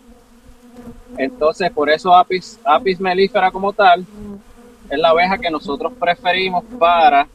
Entonces, 1.18 1.72
por 1.72 1.90
eso 1.90 2.14
Apis, 2.14 2.60
Apis 2.64 3.00
melífera 3.00 3.52
como 3.52 3.74
tal 3.74 4.06
es 4.90 5.00
la 5.00 5.10
abeja 5.10 5.38
que 5.38 5.50
nosotros 5.50 5.94
preferimos 5.98 6.64
para 6.78 7.28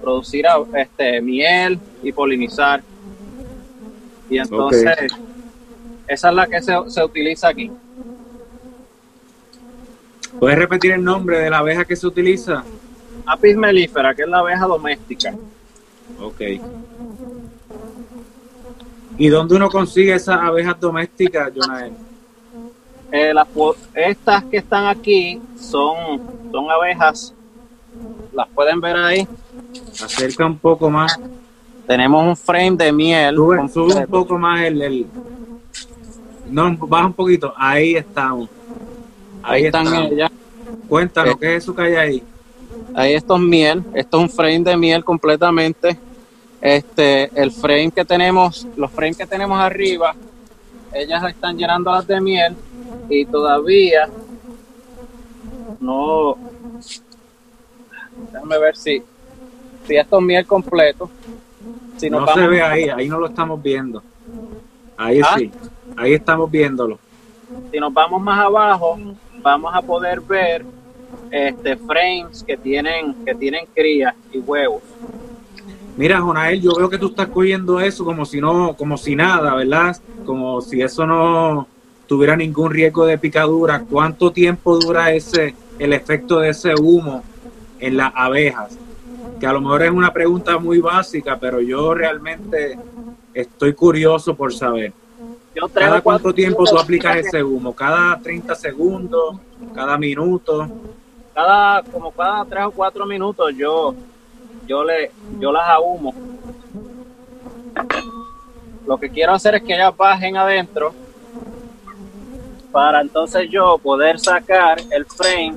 producir 0.00 0.44
este, 0.74 1.20
miel 1.20 1.78
y 2.02 2.12
polinizar. 2.12 2.82
Y 4.28 4.38
entonces, 4.38 5.12
esa 6.08 6.28
es 6.28 6.34
la 6.34 6.46
que 6.46 6.60
se, 6.60 6.72
se 6.88 7.04
utiliza 7.04 7.48
aquí. 7.48 7.70
¿Puedes 10.38 10.58
repetir 10.58 10.92
el 10.92 11.02
nombre 11.02 11.38
de 11.38 11.50
la 11.50 11.58
abeja 11.58 11.84
que 11.84 11.96
se 11.96 12.06
utiliza? 12.06 12.62
Apis 13.26 13.56
mellifera, 13.56 14.14
que 14.14 14.22
es 14.22 14.28
la 14.28 14.38
abeja 14.38 14.66
doméstica. 14.66 15.34
Ok. 16.20 16.40
¿Y 19.18 19.28
dónde 19.28 19.56
uno 19.56 19.70
consigue 19.70 20.14
esas 20.14 20.38
abejas 20.38 20.78
domésticas, 20.78 21.50
Jonael? 21.54 21.92
Eh, 23.10 23.32
estas 23.94 24.44
que 24.44 24.58
están 24.58 24.86
aquí 24.86 25.40
son, 25.58 26.20
son 26.52 26.70
abejas, 26.70 27.32
las 28.32 28.48
pueden 28.48 28.80
ver 28.80 28.96
ahí. 28.96 29.26
Acerca 30.04 30.44
un 30.44 30.58
poco 30.58 30.90
más. 30.90 31.18
Tenemos 31.86 32.26
un 32.26 32.36
frame 32.36 32.76
de 32.76 32.92
miel. 32.92 33.36
Sube, 33.36 33.94
un 33.94 34.06
poco 34.06 34.38
más 34.38 34.60
el, 34.62 34.82
el, 34.82 35.06
No, 36.50 36.76
baja 36.76 37.06
un 37.06 37.12
poquito. 37.12 37.54
Ahí 37.56 37.94
estamos. 37.94 38.50
Ahí, 39.46 39.66
están 39.66 39.86
ellas. 39.94 40.30
Cuéntanos, 40.88 41.34
eh, 41.34 41.38
¿qué 41.40 41.56
es 41.56 41.62
eso 41.62 41.74
que 41.74 41.82
hay 41.82 41.94
ahí? 41.94 42.22
Ahí 42.94 43.14
esto 43.14 43.36
es 43.36 43.42
miel, 43.42 43.84
esto 43.94 44.18
es 44.18 44.22
un 44.24 44.30
frame 44.30 44.60
de 44.60 44.76
miel 44.76 45.04
completamente. 45.04 45.96
Este, 46.60 47.30
el 47.40 47.52
frame 47.52 47.92
que 47.92 48.04
tenemos, 48.04 48.66
los 48.76 48.90
frames 48.90 49.16
que 49.16 49.26
tenemos 49.26 49.58
arriba, 49.60 50.14
ellas 50.92 51.22
están 51.28 51.56
llenando 51.56 51.92
las 51.92 52.06
de 52.06 52.20
miel 52.20 52.56
y 53.08 53.24
todavía 53.26 54.08
no. 55.80 56.36
Déjame 58.32 58.58
ver 58.58 58.76
si, 58.76 59.02
si 59.86 59.96
esto 59.96 60.18
es 60.18 60.24
miel 60.24 60.46
completo. 60.46 61.08
Si 61.98 62.10
no 62.10 62.26
se 62.34 62.46
ve 62.46 62.62
ahí, 62.62 62.88
ahí 62.88 63.08
no 63.08 63.18
lo 63.18 63.26
estamos 63.26 63.62
viendo. 63.62 64.02
Ahí 64.96 65.20
¿Ah? 65.22 65.36
sí, 65.38 65.52
ahí 65.96 66.14
estamos 66.14 66.50
viéndolo. 66.50 66.98
Si 67.70 67.78
nos 67.78 67.92
vamos 67.92 68.20
más 68.20 68.40
abajo, 68.40 68.98
vamos 69.42 69.74
a 69.74 69.82
poder 69.82 70.20
ver 70.20 70.64
este, 71.30 71.76
frames 71.76 72.42
que 72.42 72.56
tienen, 72.56 73.14
que 73.24 73.34
tienen 73.34 73.66
crías 73.74 74.14
y 74.32 74.38
huevos. 74.38 74.82
Mira, 75.96 76.20
Jonael, 76.20 76.60
yo 76.60 76.74
veo 76.76 76.90
que 76.90 76.98
tú 76.98 77.06
estás 77.06 77.28
cogiendo 77.28 77.80
eso 77.80 78.04
como 78.04 78.26
si 78.26 78.40
no, 78.40 78.74
como 78.76 78.98
si 78.98 79.16
nada, 79.16 79.54
¿verdad? 79.54 79.96
Como 80.26 80.60
si 80.60 80.82
eso 80.82 81.06
no 81.06 81.66
tuviera 82.06 82.36
ningún 82.36 82.70
riesgo 82.70 83.06
de 83.06 83.16
picadura. 83.16 83.82
¿Cuánto 83.88 84.30
tiempo 84.30 84.78
dura 84.78 85.12
ese, 85.12 85.54
el 85.78 85.94
efecto 85.94 86.40
de 86.40 86.50
ese 86.50 86.74
humo 86.74 87.24
en 87.80 87.96
las 87.96 88.12
abejas? 88.14 88.76
Que 89.40 89.46
a 89.46 89.52
lo 89.52 89.62
mejor 89.62 89.84
es 89.84 89.90
una 89.90 90.12
pregunta 90.12 90.58
muy 90.58 90.80
básica, 90.80 91.38
pero 91.40 91.62
yo 91.62 91.94
realmente 91.94 92.78
estoy 93.32 93.72
curioso 93.72 94.34
por 94.34 94.52
saber. 94.52 94.92
¿Cada 95.72 96.00
cuánto 96.00 96.32
tiempo 96.32 96.64
tú 96.64 96.78
aplicas 96.78 97.16
ese 97.16 97.42
humo? 97.42 97.74
¿Cada 97.74 98.18
30 98.20 98.54
segundos? 98.54 99.36
¿Cada 99.74 99.96
minuto? 99.96 100.68
cada 101.36 101.82
como 101.82 102.10
cada 102.12 102.46
tres 102.46 102.64
o 102.64 102.70
cuatro 102.70 103.04
minutos 103.04 103.52
yo 103.54 103.94
yo 104.66 104.82
le 104.82 105.10
yo 105.38 105.52
las 105.52 105.68
ahumo 105.68 106.14
lo 108.86 108.96
que 108.96 109.10
quiero 109.10 109.34
hacer 109.34 109.56
es 109.56 109.62
que 109.62 109.74
ellas 109.74 109.94
bajen 109.94 110.38
adentro 110.38 110.94
para 112.72 113.02
entonces 113.02 113.50
yo 113.50 113.76
poder 113.76 114.18
sacar 114.18 114.78
el 114.90 115.04
frame 115.04 115.56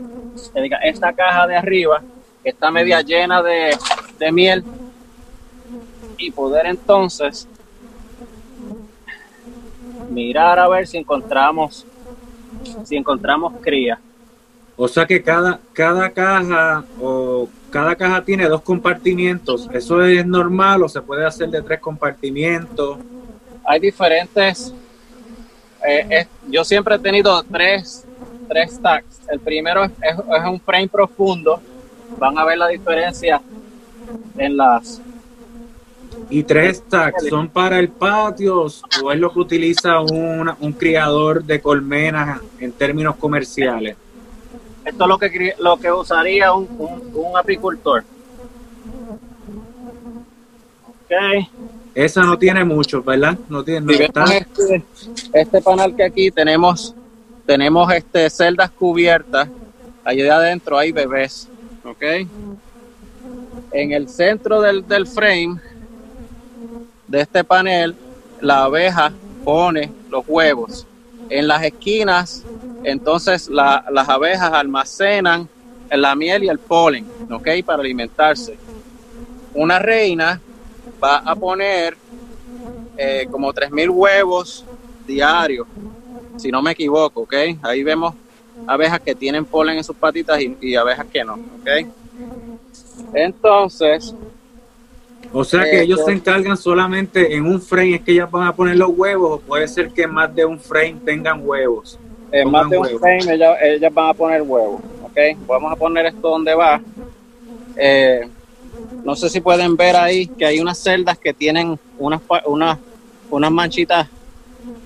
esta 0.84 1.14
caja 1.14 1.48
de 1.48 1.56
arriba 1.56 2.02
que 2.44 2.50
está 2.50 2.70
media 2.72 3.02
llena 3.02 3.42
de, 3.42 3.78
de 4.18 4.32
miel 4.34 4.66
y 6.18 6.30
poder 6.32 6.66
entonces 6.66 7.48
mirar 10.10 10.60
a 10.60 10.68
ver 10.68 10.88
si 10.88 10.98
encontramos 10.98 11.86
si 12.84 12.96
encontramos 12.96 13.54
cría 13.62 14.00
o 14.82 14.88
sea 14.88 15.06
que 15.06 15.22
cada, 15.22 15.60
cada 15.74 16.10
caja 16.10 16.86
o 17.02 17.50
cada 17.70 17.98
caja 17.98 18.24
tiene 18.24 18.48
dos 18.48 18.62
compartimientos. 18.62 19.68
¿Eso 19.74 20.02
es 20.02 20.26
normal 20.26 20.82
o 20.84 20.88
se 20.88 21.02
puede 21.02 21.26
hacer 21.26 21.50
de 21.50 21.62
tres 21.62 21.82
compartimientos? 21.82 22.98
Hay 23.66 23.82
diferentes. 23.82 24.74
Eh, 25.86 26.26
yo 26.48 26.64
siempre 26.64 26.96
he 26.96 27.00
tenido 27.00 27.44
tres, 27.44 28.06
tres 28.48 28.72
stacks. 28.72 29.20
El 29.30 29.42
primero 29.42 29.84
es, 29.84 29.94
un 30.50 30.62
frame 30.62 30.88
profundo. 30.88 31.62
Van 32.18 32.38
a 32.38 32.46
ver 32.46 32.58
la 32.58 32.70
diferencia 32.70 33.42
en 34.38 34.56
las. 34.56 35.02
¿Y 36.30 36.44
tres 36.44 36.78
stacks 36.78 37.28
son 37.28 37.50
para 37.50 37.80
el 37.80 37.90
patio 37.90 38.68
o 39.04 39.12
es 39.12 39.20
lo 39.20 39.34
que 39.34 39.40
utiliza 39.40 40.00
un, 40.00 40.52
un 40.60 40.74
criador 40.74 41.44
de 41.44 41.60
colmenas 41.60 42.40
en 42.60 42.72
términos 42.72 43.16
comerciales? 43.16 43.96
Esto 44.86 45.04
es 45.04 45.10
lo 45.10 45.18
que, 45.18 45.56
lo 45.60 45.78
que 45.78 45.92
usaría 45.92 46.54
un, 46.54 46.68
un, 47.14 47.38
apicultor. 47.38 48.04
Okay. 51.06 51.48
Esa 51.96 52.24
no 52.24 52.38
tiene 52.38 52.64
mucho, 52.64 53.02
¿verdad? 53.02 53.38
No 53.50 53.64
tiene. 53.64 53.94
este, 53.96 54.84
este, 55.34 55.62
panel 55.62 55.96
que 55.96 56.04
aquí 56.04 56.30
tenemos, 56.30 56.94
tenemos 57.46 57.92
este 57.92 58.30
celdas 58.30 58.70
cubiertas. 58.70 59.50
Allí 60.04 60.22
adentro 60.28 60.78
hay 60.78 60.92
bebés, 60.92 61.48
¿ok? 61.84 62.04
En 63.72 63.92
el 63.92 64.08
centro 64.08 64.62
del, 64.62 64.88
del 64.88 65.08
frame 65.08 65.60
de 67.10 67.22
este 67.22 67.44
panel, 67.44 67.96
la 68.40 68.64
abeja 68.66 69.12
pone 69.44 69.92
los 70.10 70.24
huevos. 70.28 70.86
En 71.30 71.48
las 71.48 71.64
esquinas, 71.64 72.44
entonces 72.84 73.50
las 73.50 74.10
abejas 74.10 74.54
almacenan 74.54 75.50
la 75.92 76.16
miel 76.16 76.44
y 76.44 76.50
el 76.50 76.60
polen, 76.60 77.06
¿ok? 77.32 77.48
Para 77.66 77.82
alimentarse. 77.82 78.58
Una 79.54 79.80
reina 79.80 80.40
va 81.04 81.18
a 81.18 81.36
poner 81.36 81.98
eh, 82.96 83.28
como 83.32 83.52
3.000 83.52 83.90
huevos 83.90 84.66
diarios, 85.08 85.68
si 86.38 86.52
no 86.52 86.62
me 86.62 86.72
equivoco, 86.72 87.22
¿ok? 87.22 87.34
Ahí 87.64 87.84
vemos 87.84 88.14
abejas 88.68 89.00
que 89.00 89.16
tienen 89.16 89.46
polen 89.46 89.78
en 89.78 89.84
sus 89.84 89.96
patitas 89.96 90.40
y, 90.42 90.76
abejas 90.76 91.08
que 91.08 91.24
no, 91.24 91.34
¿ok? 91.34 91.88
Entonces... 93.14 94.14
O 95.32 95.44
sea 95.44 95.64
que 95.64 95.82
ellos 95.82 96.02
se 96.06 96.12
encargan 96.12 96.58
solamente 96.58 97.36
en 97.36 97.46
un 97.46 97.62
frame, 97.62 97.96
es 97.96 98.02
que 98.02 98.14
ellas 98.14 98.30
van 98.32 98.48
a 98.48 98.56
poner 98.56 98.78
los 98.78 98.90
huevos, 98.90 99.34
o 99.34 99.40
puede 99.40 99.68
ser 99.68 99.92
que 99.92 100.08
más 100.08 100.34
de 100.34 100.46
un 100.46 100.60
frame 100.60 100.98
tengan 101.06 101.42
huevos. 101.46 102.00
En 102.32 102.50
más 102.50 102.70
de 102.70 102.78
un 102.78 103.00
frame 103.00 103.34
ellas, 103.34 103.58
ellas, 103.62 103.94
van 103.94 104.10
a 104.10 104.14
poner 104.14 104.42
huevos, 104.42 104.82
¿ok? 105.04 105.18
Vamos 105.48 105.72
a 105.72 105.76
poner 105.76 106.08
esto 106.08 106.30
donde 106.30 106.56
va. 106.56 106.82
Eh, 107.76 108.28
no 109.04 109.16
sé 109.16 109.30
si 109.30 109.40
pueden 109.40 109.76
ver 109.76 109.96
ahí 109.96 110.28
que 110.28 110.46
hay 110.46 110.60
unas 110.60 110.80
celdas 110.80 111.18
que 111.18 111.34
tienen 111.34 111.80
unas, 111.98 112.22
unas, 112.46 112.78
unas 113.30 113.52
manchitas, 113.52 114.08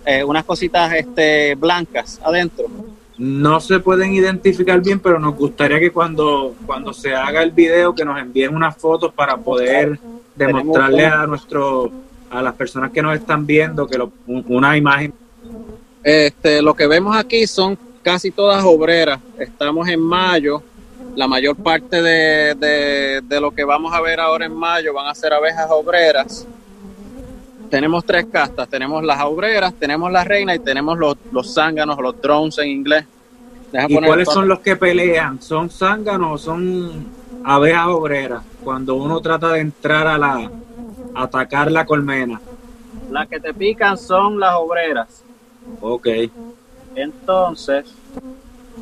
eh, 0.06 0.24
unas 0.24 0.44
cositas 0.44 0.94
este, 0.94 1.56
blancas 1.56 2.20
adentro 2.24 2.68
no 3.18 3.60
se 3.60 3.80
pueden 3.80 4.14
identificar 4.14 4.82
bien, 4.82 5.00
pero 5.00 5.20
nos 5.20 5.36
gustaría 5.36 5.80
que 5.80 5.92
cuando, 5.92 6.56
cuando 6.66 6.94
se 6.94 7.14
haga 7.14 7.44
el 7.44 7.52
video 7.52 7.94
que 7.94 8.04
nos 8.04 8.20
envíen 8.20 8.56
unas 8.56 8.76
fotos 8.76 9.14
para 9.14 9.38
poder 9.38 10.00
demostrarle 10.36 11.06
a 11.06 11.26
nuestro 11.28 11.92
a 12.30 12.42
las 12.42 12.56
personas 12.56 12.92
que 12.92 13.02
nos 13.02 13.16
están 13.16 13.46
viendo 13.46 13.88
que 13.88 14.00
una 14.26 14.76
imagen. 14.76 15.14
Este, 16.04 16.62
lo 16.62 16.74
que 16.74 16.88
vemos 16.88 17.16
aquí 17.16 17.46
son 17.46 17.78
casi 18.02 18.32
todas 18.32 18.64
obreras. 18.64 19.20
Estamos 19.38 19.88
en 19.88 20.00
mayo. 20.00 20.64
La 21.16 21.28
mayor 21.28 21.56
parte 21.56 22.02
de, 22.02 23.22
de 23.24 23.42
lo 23.42 23.52
que 23.52 23.64
vamos 23.64 23.94
a 23.94 24.02
ver 24.02 24.20
ahora 24.20 24.46
en 24.46 24.56
mayo 24.56 24.94
van 24.94 25.08
a 25.08 25.14
ser 25.14 25.32
abejas 25.32 25.68
obreras 25.70 26.48
tenemos 27.74 28.06
tres 28.06 28.28
castas, 28.32 28.70
tenemos 28.70 29.04
las 29.04 29.20
obreras, 29.24 29.74
tenemos 29.74 30.12
la 30.12 30.24
reina 30.24 30.54
y 30.54 30.60
tenemos 30.60 30.96
los, 30.96 31.18
los 31.32 31.56
zánganos, 31.56 31.98
los 31.98 32.22
drones 32.22 32.60
en 32.60 32.68
inglés. 32.68 33.04
¿Y 33.88 33.98
cuáles 33.98 34.30
son 34.30 34.48
los 34.48 34.60
que 34.60 34.76
pelean? 34.76 35.42
¿Son 35.42 35.72
zánganos 35.72 36.34
o 36.34 36.38
son 36.38 37.08
abejas 37.44 37.88
obreras? 37.88 38.44
Cuando 38.64 38.96
uno 38.96 39.20
trata 39.22 39.54
de 39.54 39.60
entrar 39.60 40.08
a 40.08 40.18
la 40.18 40.52
atacar 41.16 41.72
la 41.72 41.86
colmena. 41.86 42.42
Las 43.12 43.28
que 43.28 43.40
te 43.40 43.54
pican 43.54 43.98
son 43.98 44.40
las 44.40 44.56
obreras. 44.56 45.24
Ok. 45.82 46.08
Entonces. 46.96 47.86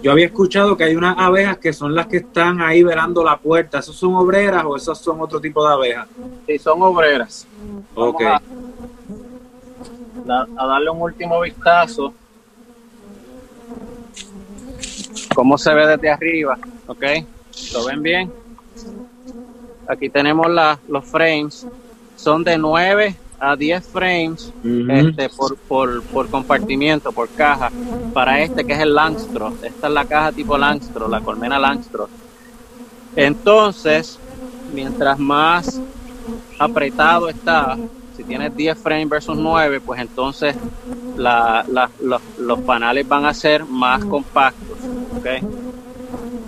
Yo 0.01 0.11
había 0.11 0.25
escuchado 0.25 0.77
que 0.77 0.85
hay 0.85 0.95
unas 0.95 1.17
abejas 1.17 1.57
que 1.57 1.73
son 1.73 1.93
las 1.93 2.07
que 2.07 2.17
están 2.17 2.61
ahí 2.61 2.81
velando 2.81 3.23
la 3.23 3.37
puerta. 3.37 3.79
¿Esas 3.79 3.95
son 3.95 4.15
obreras 4.15 4.63
o 4.65 4.75
esas 4.75 4.97
son 4.97 5.19
otro 5.21 5.39
tipo 5.39 5.67
de 5.67 5.73
abejas? 5.73 6.07
Sí, 6.47 6.57
son 6.57 6.81
obreras. 6.81 7.45
ok 7.93 8.21
a 10.29 10.67
darle 10.67 10.89
un 10.89 11.01
último 11.01 11.39
vistazo. 11.41 12.13
Cómo 15.33 15.57
se 15.57 15.73
ve 15.73 15.87
desde 15.87 16.09
arriba, 16.09 16.57
¿ok? 16.87 17.03
¿Lo 17.73 17.85
ven 17.85 18.03
bien? 18.03 18.33
Aquí 19.91 20.09
tenemos 20.09 20.49
la, 20.49 20.79
los 20.87 21.03
frames. 21.03 21.67
Son 22.15 22.45
de 22.45 22.57
9 22.57 23.13
a 23.37 23.57
10 23.57 23.85
frames 23.87 24.53
este, 24.63 25.27
por, 25.27 25.57
por, 25.57 26.01
por, 26.03 26.29
compartimiento, 26.29 27.11
por 27.11 27.27
caja, 27.27 27.69
para 28.13 28.39
este 28.41 28.63
que 28.63 28.71
es 28.71 28.79
el 28.79 28.95
Langstroth. 28.95 29.61
Esta 29.61 29.87
es 29.87 29.93
la 29.93 30.05
caja 30.05 30.31
tipo 30.31 30.57
Langstroth, 30.57 31.09
la 31.09 31.19
colmena 31.19 31.59
Langstroth. 31.59 32.09
Entonces, 33.17 34.17
mientras 34.73 35.19
más 35.19 35.81
apretado 36.57 37.27
está, 37.27 37.77
si 38.15 38.23
tienes 38.23 38.55
10 38.55 38.77
frames 38.77 39.09
versus 39.09 39.37
9, 39.37 39.81
pues 39.81 39.99
entonces 39.99 40.55
los, 41.17 42.59
panales 42.61 43.05
van 43.05 43.25
a 43.25 43.33
ser 43.33 43.65
más 43.65 44.05
compactos. 44.05 44.77
¿okay? 45.19 45.41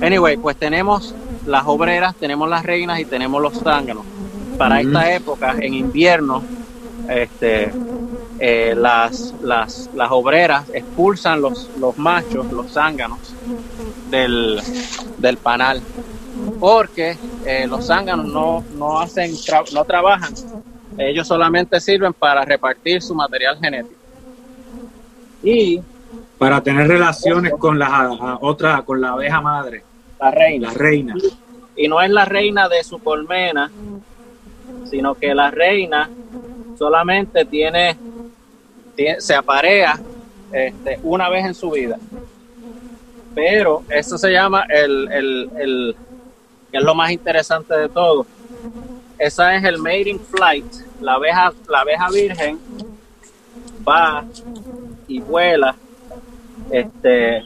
Anyway, 0.02 0.38
pues 0.38 0.56
tenemos 0.56 1.14
las 1.46 1.64
obreras, 1.66 2.16
tenemos 2.16 2.50
las 2.50 2.64
reinas 2.64 3.00
y 3.00 3.06
tenemos 3.06 3.42
los 3.42 3.60
zánganos. 3.60 4.06
Para 4.58 4.82
esta 4.82 5.14
época, 5.14 5.56
en 5.60 5.74
invierno, 5.74 6.44
este, 7.10 7.72
eh, 8.40 8.74
las, 8.78 9.34
las, 9.42 9.90
las, 9.96 10.12
obreras 10.12 10.66
expulsan 10.74 11.42
los, 11.42 11.70
los 11.80 11.98
machos, 11.98 12.52
los 12.52 12.72
zánganos, 12.72 13.34
del, 14.10 14.62
del 15.18 15.38
panal. 15.38 15.82
Porque 16.60 17.18
eh, 17.46 17.68
los 17.68 17.88
zánganos 17.88 18.28
no, 18.28 18.64
no, 18.78 19.00
hacen 19.00 19.34
no 19.74 19.86
trabajan 19.86 20.34
ellos 20.98 21.28
solamente 21.28 21.80
sirven 21.80 22.14
para 22.14 22.44
repartir 22.46 23.02
su 23.02 23.16
material 23.16 23.58
genético. 23.60 24.00
Y 25.42 25.82
para 26.38 26.62
tener 26.62 26.88
relaciones 26.88 27.54
con 27.58 27.80
la 27.80 28.38
otra, 28.42 28.82
con 28.84 29.02
la 29.02 29.10
abeja 29.10 29.42
madre. 29.42 29.84
La 30.24 30.32
reina. 30.32 30.68
La 30.70 30.74
reina. 30.74 31.16
Y 31.76 31.88
no 31.90 32.02
es 32.02 32.10
la 32.10 32.24
reina 32.24 32.70
de 32.70 32.82
su 32.84 33.00
colmena, 33.00 33.70
sino 34.90 35.16
que 35.16 35.36
la 35.36 35.52
reina 35.52 36.10
solamente 36.78 37.44
tiene, 37.44 37.98
se 39.18 39.36
aparea 39.36 40.00
este, 40.54 40.98
una 41.04 41.28
vez 41.28 41.46
en 41.46 41.54
su 41.54 41.72
vida. 41.72 41.98
Pero 43.36 43.84
eso 43.90 44.18
se 44.18 44.32
llama 44.32 44.66
el, 44.70 45.12
el, 45.12 45.50
el, 45.58 45.96
que 46.72 46.78
es 46.78 46.84
lo 46.84 46.96
más 46.96 47.12
interesante 47.12 47.76
de 47.76 47.90
todo, 47.90 48.26
esa 49.18 49.56
es 49.56 49.64
el 49.66 49.78
mating 49.78 50.20
flight. 50.20 50.66
La 51.02 51.16
abeja, 51.16 51.52
la 51.68 51.82
abeja 51.82 52.10
virgen 52.10 52.60
va 53.86 54.24
y 55.08 55.20
vuela, 55.20 55.76
este, 56.72 57.44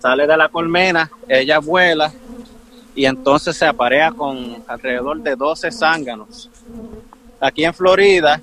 sale 0.00 0.26
de 0.26 0.36
la 0.36 0.48
colmena, 0.48 1.10
ella 1.28 1.58
vuela 1.58 2.12
y 2.94 3.04
entonces 3.04 3.56
se 3.56 3.66
aparea 3.66 4.10
con 4.10 4.64
alrededor 4.66 5.20
de 5.22 5.36
12 5.36 5.70
zánganos. 5.70 6.50
Aquí 7.40 7.64
en 7.64 7.74
Florida, 7.74 8.40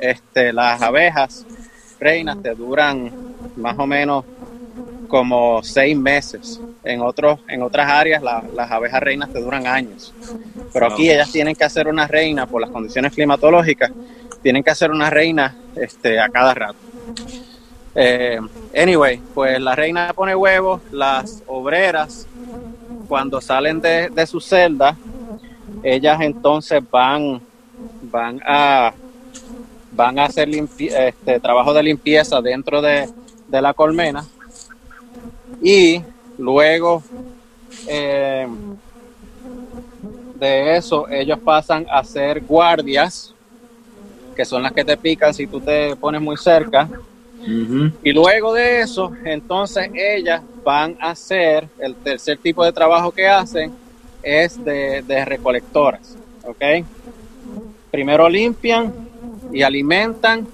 este, 0.00 0.52
las 0.52 0.80
abejas 0.82 1.46
reinas 2.00 2.42
te 2.42 2.54
duran 2.54 3.10
más 3.56 3.78
o 3.78 3.86
menos 3.86 4.24
como 5.08 5.62
seis 5.62 5.96
meses. 5.96 6.60
En, 6.84 7.00
otros, 7.02 7.40
en 7.48 7.62
otras 7.62 7.90
áreas 7.90 8.22
las 8.22 8.70
abejas 8.70 9.02
reinas 9.02 9.30
te 9.32 9.40
duran 9.40 9.66
años. 9.66 10.14
Pero 10.72 10.86
aquí 10.86 11.10
ellas 11.10 11.30
tienen 11.30 11.54
que 11.54 11.64
hacer 11.64 11.88
una 11.88 12.06
reina 12.06 12.46
por 12.46 12.60
las 12.60 12.70
condiciones 12.70 13.12
climatológicas, 13.12 13.90
tienen 14.42 14.62
que 14.62 14.70
hacer 14.70 14.90
una 14.90 15.10
reina 15.10 15.56
este, 15.76 16.20
a 16.20 16.28
cada 16.28 16.54
rato. 16.54 16.78
Eh, 18.00 18.38
anyway, 18.76 19.20
pues 19.34 19.60
la 19.60 19.74
reina 19.74 20.12
pone 20.14 20.32
huevos, 20.36 20.80
las 20.92 21.42
obreras 21.48 22.28
cuando 23.08 23.40
salen 23.40 23.80
de, 23.80 24.08
de 24.08 24.24
su 24.24 24.40
celda, 24.40 24.96
ellas 25.82 26.20
entonces 26.20 26.80
van, 26.90 27.40
van 28.02 28.40
a 28.46 28.92
van 29.90 30.16
a 30.20 30.26
hacer 30.26 30.48
este, 30.48 31.40
trabajo 31.40 31.74
de 31.74 31.82
limpieza 31.82 32.40
dentro 32.40 32.80
de, 32.80 33.08
de 33.48 33.60
la 33.60 33.74
colmena 33.74 34.24
y 35.60 36.00
luego 36.38 37.02
eh, 37.88 38.46
de 40.36 40.76
eso 40.76 41.08
ellos 41.08 41.40
pasan 41.40 41.84
a 41.90 42.04
ser 42.04 42.44
guardias, 42.44 43.34
que 44.36 44.44
son 44.44 44.62
las 44.62 44.70
que 44.70 44.84
te 44.84 44.96
pican 44.96 45.34
si 45.34 45.48
tú 45.48 45.60
te 45.60 45.96
pones 45.96 46.20
muy 46.20 46.36
cerca. 46.36 46.88
Y 47.46 48.12
luego 48.12 48.52
de 48.52 48.80
eso, 48.80 49.12
entonces 49.24 49.90
ellas 49.94 50.42
van 50.64 50.96
a 51.00 51.10
hacer, 51.10 51.68
el 51.78 51.94
tercer 51.94 52.38
tipo 52.38 52.64
de 52.64 52.72
trabajo 52.72 53.10
que 53.10 53.26
hacen 53.26 53.72
es 54.22 54.62
de, 54.64 55.24
recolectoras, 55.24 56.16
¿ok? 56.44 56.84
Primero 57.90 58.28
limpian 58.28 58.92
y 59.52 59.62
alimentan 59.62 60.46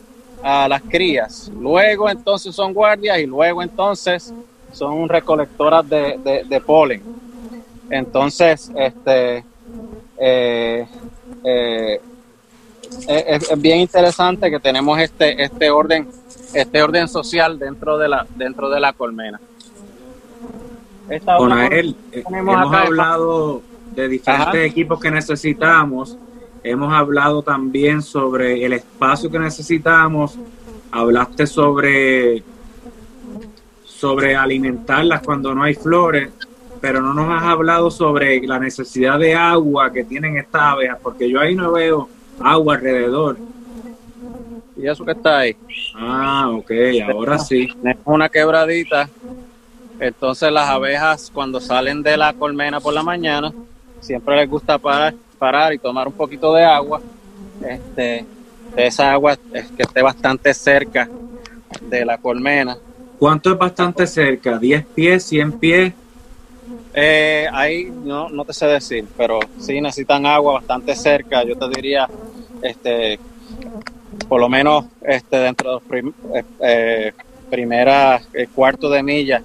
a 0.42 0.68
las 0.68 0.82
crías, 0.82 1.50
luego 1.58 2.08
entonces 2.08 2.54
son 2.54 2.72
guardias 2.74 3.18
y 3.18 3.26
luego 3.26 3.62
entonces 3.62 4.32
son 4.72 5.08
recolectoras 5.08 5.88
de, 5.88 6.62
polen. 6.64 7.02
Entonces, 7.90 8.70
este, 8.76 9.44
eh, 10.18 10.86
eh, 11.44 12.00
es, 13.08 13.60
bien 13.60 13.80
interesante 13.80 14.50
que 14.50 14.60
tenemos 14.60 14.98
este, 14.98 15.42
este 15.42 15.70
orden, 15.70 16.08
este 16.54 16.82
orden 16.82 17.08
social 17.08 17.58
dentro 17.58 17.98
de 17.98 18.08
la, 18.08 18.26
dentro 18.36 18.70
de 18.70 18.80
la 18.80 18.92
colmena. 18.92 19.40
Con 21.36 21.58
él 21.58 21.96
eh, 22.12 22.24
hemos 22.30 22.72
hablado 22.72 23.62
de 23.94 24.08
diferentes 24.08 24.64
equipos 24.64 24.98
que 25.00 25.10
necesitamos. 25.10 26.16
Hemos 26.62 26.92
hablado 26.94 27.42
también 27.42 28.00
sobre 28.00 28.64
el 28.64 28.72
espacio 28.72 29.30
que 29.30 29.38
necesitamos 29.38 30.38
hablaste 30.94 31.46
sobre, 31.48 32.44
sobre 33.84 34.36
alimentarlas 34.36 35.22
cuando 35.22 35.52
no 35.52 35.64
hay 35.64 35.74
flores, 35.74 36.30
pero 36.80 37.02
no 37.02 37.12
nos 37.12 37.28
has 37.30 37.42
hablado 37.42 37.90
sobre 37.90 38.40
la 38.46 38.60
necesidad 38.60 39.18
de 39.18 39.34
agua 39.34 39.92
que 39.92 40.04
tienen 40.04 40.36
estas 40.36 40.62
abejas, 40.62 40.98
porque 41.02 41.28
yo 41.28 41.40
ahí 41.40 41.56
no 41.56 41.72
veo 41.72 42.08
agua 42.40 42.76
alrededor. 42.76 43.38
¿Y 44.76 44.88
eso 44.88 45.04
que 45.04 45.12
está 45.12 45.38
ahí? 45.38 45.56
Ah, 45.94 46.50
ok, 46.50 46.70
ahora 47.08 47.38
sí. 47.38 47.68
Es 47.84 47.96
una 48.04 48.28
quebradita. 48.28 49.08
Entonces 50.00 50.50
las 50.50 50.68
abejas 50.68 51.30
cuando 51.32 51.60
salen 51.60 52.02
de 52.02 52.16
la 52.16 52.32
colmena 52.32 52.80
por 52.80 52.92
la 52.92 53.02
mañana, 53.02 53.52
siempre 54.00 54.36
les 54.36 54.50
gusta 54.50 54.76
parar, 54.78 55.14
parar 55.38 55.72
y 55.72 55.78
tomar 55.78 56.08
un 56.08 56.14
poquito 56.14 56.52
de 56.52 56.64
agua. 56.64 57.00
Este, 57.64 58.24
esa 58.76 59.12
agua 59.12 59.38
es 59.52 59.66
que 59.70 59.82
esté 59.82 60.02
bastante 60.02 60.52
cerca 60.52 61.08
de 61.88 62.04
la 62.04 62.18
colmena. 62.18 62.76
¿Cuánto 63.18 63.52
es 63.52 63.58
bastante 63.58 64.06
cerca? 64.06 64.58
¿10 64.58 64.84
pies, 64.94 65.24
100 65.24 65.52
pies? 65.52 65.92
Eh, 66.92 67.46
ahí 67.52 67.92
no, 68.04 68.28
no 68.28 68.44
te 68.44 68.52
sé 68.52 68.66
decir, 68.66 69.04
pero 69.16 69.38
sí 69.58 69.80
necesitan 69.80 70.26
agua 70.26 70.54
bastante 70.54 70.94
cerca. 70.94 71.44
Yo 71.44 71.56
te 71.56 71.68
diría, 71.68 72.08
este, 72.62 73.18
por 74.28 74.40
lo 74.40 74.48
menos 74.48 74.86
este, 75.02 75.36
dentro 75.38 75.68
de 75.68 75.74
los 75.74 75.82
prim, 75.82 76.12
eh, 76.34 76.44
eh 76.60 77.12
primera 77.50 78.20
el 78.32 78.48
cuarto 78.48 78.90
de 78.90 79.02
milla, 79.02 79.42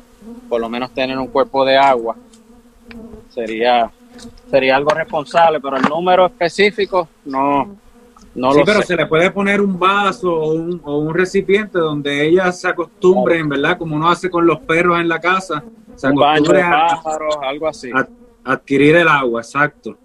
por 0.47 0.59
lo 0.59 0.69
menos 0.69 0.91
tener 0.91 1.17
un 1.17 1.27
cuerpo 1.27 1.63
de 1.63 1.77
agua. 1.77 2.15
Sería, 3.29 3.91
sería 4.49 4.75
algo 4.75 4.89
responsable, 4.91 5.59
pero 5.59 5.77
el 5.77 5.83
número 5.83 6.25
específico 6.25 7.07
no, 7.25 7.75
no 8.33 8.51
sí, 8.51 8.59
lo 8.59 8.65
pero 8.65 8.81
sé. 8.81 8.87
se 8.87 8.95
le 8.95 9.05
puede 9.05 9.29
poner 9.29 9.61
un 9.61 9.77
vaso 9.77 10.33
o 10.33 10.53
un, 10.53 10.81
o 10.83 10.97
un 10.97 11.13
recipiente 11.13 11.77
donde 11.77 12.27
ellas 12.27 12.59
se 12.59 12.67
acostumbren, 12.67 13.47
¿verdad? 13.47 13.77
Como 13.77 13.95
uno 13.95 14.09
hace 14.09 14.29
con 14.29 14.45
los 14.47 14.59
perros 14.61 14.99
en 14.99 15.07
la 15.07 15.19
casa, 15.19 15.63
se 15.95 16.07
acostumbren 16.07 16.65
a, 16.65 16.87
pájaros, 16.87 17.37
algo 17.41 17.67
así. 17.67 17.91
a 17.91 18.07
adquirir 18.43 18.95
el 18.95 19.07
agua, 19.07 19.41
exacto. 19.41 19.95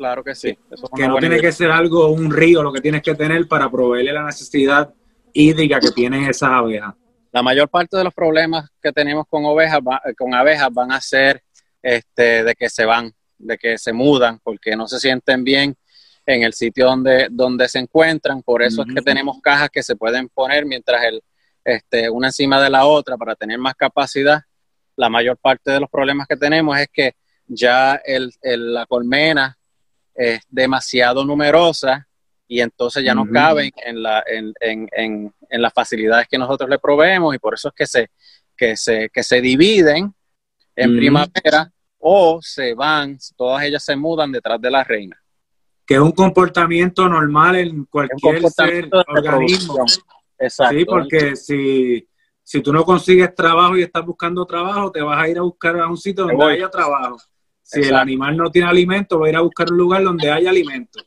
Claro 0.00 0.24
que 0.24 0.34
sí. 0.34 0.56
Eso 0.70 0.86
es 0.86 0.90
Que 0.96 1.06
no 1.06 1.16
tiene 1.18 1.34
idea. 1.34 1.42
que 1.42 1.52
ser 1.52 1.70
algo, 1.70 2.08
un 2.08 2.30
río, 2.32 2.62
lo 2.62 2.72
que 2.72 2.80
tienes 2.80 3.02
que 3.02 3.14
tener 3.14 3.46
para 3.46 3.70
proveerle 3.70 4.12
la 4.14 4.24
necesidad 4.24 4.94
hídrica 5.34 5.78
que 5.78 5.90
tienen 5.90 6.24
esas 6.24 6.48
abejas. 6.50 6.94
La 7.32 7.42
mayor 7.42 7.68
parte 7.68 7.98
de 7.98 8.04
los 8.04 8.14
problemas 8.14 8.70
que 8.82 8.92
tenemos 8.92 9.26
con 9.28 9.44
ovejas, 9.44 9.80
con 10.16 10.32
abejas 10.34 10.68
van 10.72 10.90
a 10.90 11.00
ser 11.02 11.42
este, 11.82 12.42
de 12.44 12.54
que 12.54 12.70
se 12.70 12.86
van, 12.86 13.12
de 13.36 13.58
que 13.58 13.76
se 13.76 13.92
mudan, 13.92 14.38
porque 14.42 14.74
no 14.74 14.88
se 14.88 14.98
sienten 14.98 15.44
bien 15.44 15.76
en 16.24 16.42
el 16.44 16.54
sitio 16.54 16.86
donde, 16.86 17.28
donde 17.30 17.68
se 17.68 17.78
encuentran. 17.78 18.42
Por 18.42 18.62
eso 18.62 18.82
es 18.82 18.94
que 18.94 19.02
tenemos 19.02 19.38
cajas 19.42 19.68
que 19.68 19.82
se 19.82 19.96
pueden 19.96 20.28
poner 20.30 20.64
mientras 20.64 21.04
el, 21.04 21.22
este, 21.62 22.08
una 22.08 22.28
encima 22.28 22.58
de 22.62 22.70
la 22.70 22.86
otra 22.86 23.18
para 23.18 23.34
tener 23.36 23.58
más 23.58 23.74
capacidad. 23.74 24.40
La 24.96 25.10
mayor 25.10 25.36
parte 25.36 25.70
de 25.70 25.78
los 25.80 25.90
problemas 25.90 26.26
que 26.26 26.36
tenemos 26.36 26.78
es 26.78 26.88
que 26.90 27.12
ya 27.46 27.96
el, 28.04 28.32
el- 28.42 28.72
la 28.74 28.86
colmena 28.86 29.56
es 30.14 30.40
demasiado 30.48 31.24
numerosa 31.24 32.06
y 32.46 32.60
entonces 32.60 33.04
ya 33.04 33.14
no 33.14 33.26
caben 33.26 33.70
en, 33.76 34.02
la, 34.02 34.24
en, 34.26 34.52
en, 34.60 34.88
en, 34.92 35.34
en 35.48 35.62
las 35.62 35.72
facilidades 35.72 36.26
que 36.28 36.38
nosotros 36.38 36.68
le 36.68 36.78
proveemos 36.78 37.34
y 37.34 37.38
por 37.38 37.54
eso 37.54 37.68
es 37.68 37.74
que 37.74 37.86
se, 37.86 38.10
que 38.56 38.76
se, 38.76 39.08
que 39.08 39.22
se 39.22 39.40
dividen 39.40 40.12
en 40.74 40.96
primavera 40.96 41.70
o 41.98 42.40
se 42.42 42.74
van, 42.74 43.18
todas 43.36 43.62
ellas 43.64 43.84
se 43.84 43.94
mudan 43.94 44.32
detrás 44.32 44.60
de 44.60 44.70
la 44.70 44.82
reina. 44.82 45.16
Que 45.86 45.94
es 45.94 46.00
un 46.00 46.12
comportamiento 46.12 47.08
normal 47.08 47.56
en 47.56 47.84
cualquier 47.84 48.42
ser, 48.50 48.88
organismo. 49.08 49.84
Exacto. 50.38 50.78
Sí, 50.78 50.84
porque 50.84 51.36
si, 51.36 52.08
si 52.42 52.62
tú 52.62 52.72
no 52.72 52.84
consigues 52.84 53.34
trabajo 53.34 53.76
y 53.76 53.82
estás 53.82 54.04
buscando 54.04 54.46
trabajo, 54.46 54.90
te 54.90 55.02
vas 55.02 55.22
a 55.22 55.28
ir 55.28 55.38
a 55.38 55.42
buscar 55.42 55.78
a 55.78 55.88
un 55.88 55.96
sitio 55.96 56.26
donde 56.26 56.44
haya 56.44 56.70
trabajo. 56.70 57.18
Si 57.72 57.80
el 57.88 57.94
animal 57.94 58.36
no 58.36 58.50
tiene 58.50 58.68
alimento, 58.68 59.18
va 59.20 59.26
a 59.26 59.30
ir 59.30 59.36
a 59.36 59.40
buscar 59.42 59.70
un 59.70 59.78
lugar 59.78 60.02
donde 60.02 60.30
haya 60.30 60.50
alimento. 60.50 60.98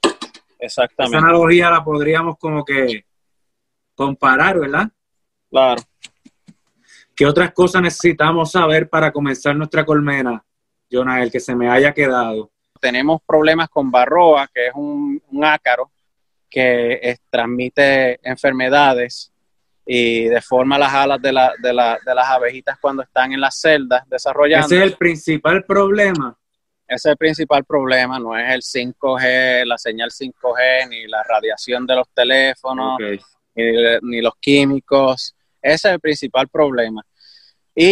Esa 0.58 0.84
Exactamente. 0.86 1.17
analogía 1.17 1.69
la 1.69 1.84
podríamos 1.84 2.38
como 2.38 2.63
que 2.63 3.06
comparar, 3.95 4.60
¿verdad? 4.60 4.89
Claro. 5.49 5.82
¿Qué 7.15 7.26
otras 7.26 7.52
cosas 7.54 7.82
necesitamos 7.82 8.52
saber 8.52 8.89
para 8.89 9.12
comenzar 9.12 9.56
nuestra 9.56 9.86
colmena, 9.86 10.43
Jonah, 10.91 11.21
el 11.21 11.32
que 11.32 11.39
se 11.39 11.56
me 11.56 11.69
haya 11.69 11.93
quedado? 11.93 12.49
tenemos 12.80 13.21
problemas 13.26 13.69
con 13.69 13.89
barroa, 13.89 14.45
que 14.54 14.67
es 14.67 14.73
un, 14.76 15.21
un 15.32 15.45
ácaro 15.45 15.89
que 16.49 16.99
es- 17.02 17.21
transmite 17.30 18.19
enfermedades 18.30 19.32
y 19.86 20.26
deforma 20.26 20.78
las 20.78 20.93
alas 20.93 21.21
de, 21.21 21.32
la- 21.32 21.54
de 21.62 21.71
la- 21.71 21.97
de 22.06 22.13
las 22.13 22.28
abejitas 22.28 22.78
cuando 22.82 23.02
están 23.04 23.32
en 23.32 23.39
las 23.39 23.58
celdas 23.62 24.04
desarrollando. 24.10 24.65
Ese 24.65 24.78
es 24.80 24.84
el 24.84 24.97
principal 24.97 25.63
problema. 25.63 26.38
Ese 26.88 27.10
es 27.10 27.12
el 27.12 27.17
principal 27.17 27.63
problema, 27.63 28.19
no 28.19 28.38
es 28.38 28.50
el 28.52 28.62
5G, 28.62 29.65
la 29.65 29.78
señal 29.78 30.12
5G, 30.12 30.89
ni 30.89 31.08
la 31.08 31.24
radiación 31.24 31.86
de 31.88 31.96
los 31.96 32.08
teléfonos, 32.13 32.98
ni, 33.56 33.63
ni 34.02 34.22
los 34.22 34.34
químicos. 34.39 35.34
Ese 35.62 35.88
es 35.88 35.93
el 35.93 36.00
principal 36.00 36.48
problema. 36.50 37.02
Y, 37.76 37.86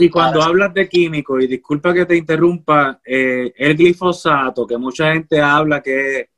Y, 0.00 0.04
y 0.06 0.10
cuando 0.10 0.40
hablas 0.42 0.72
de 0.72 0.88
químicos, 0.88 1.42
y 1.42 1.46
disculpa 1.46 1.92
que 1.92 2.06
te 2.06 2.16
interrumpa, 2.16 3.00
eh, 3.04 3.52
el 3.56 3.76
glifosato, 3.76 4.66
que 4.66 4.78
mucha 4.78 5.12
gente 5.12 5.40
habla 5.40 5.82
que, 5.82 6.30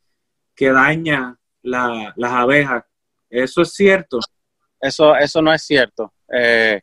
que 0.54 0.72
daña 0.72 1.36
la- 1.62 2.12
las 2.16 2.32
abejas, 2.32 2.84
¿eso 3.30 3.62
es 3.62 3.72
cierto? 3.74 4.18
Eso, 4.80 5.14
eso 5.14 5.42
no 5.42 5.52
es 5.52 5.62
cierto. 5.62 6.12
Eh, 6.32 6.80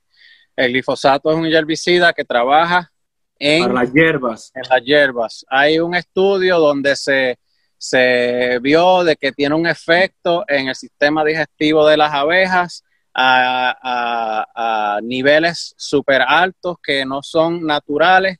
el 0.56 0.72
glifosato 0.72 1.32
es 1.32 1.36
un 1.38 1.46
herbicida 1.48 2.14
que 2.14 2.24
trabaja 2.24 2.92
en, 3.39 3.63
Para 3.63 3.74
las 3.84 3.93
hierbas. 3.93 4.52
en 4.56 4.62
las 4.69 4.82
hierbas. 4.84 5.45
Hay 5.50 5.80
un 5.80 5.95
estudio 5.95 6.58
donde 6.60 6.95
se, 6.95 7.38
se 7.78 8.60
vio 8.62 9.04
de 9.04 9.15
que 9.15 9.32
tiene 9.32 9.56
un 9.56 9.67
efecto 9.67 10.43
en 10.48 10.69
el 10.69 10.76
sistema 10.76 11.24
digestivo 11.24 11.86
de 11.88 11.98
las 11.98 12.13
abejas 12.13 12.84
a, 13.13 13.76
a- 13.82 14.95
a 14.98 15.02
niveles 15.02 15.74
súper 15.78 16.21
altos 16.21 16.78
que 16.84 17.06
no 17.06 17.21
son 17.24 17.65
naturales 17.65 18.38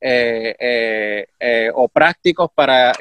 eh, 0.00 0.54
eh, 0.58 1.26
eh, 1.40 1.70
o 1.74 1.88
prácticos 1.88 2.50
para, 2.54 2.92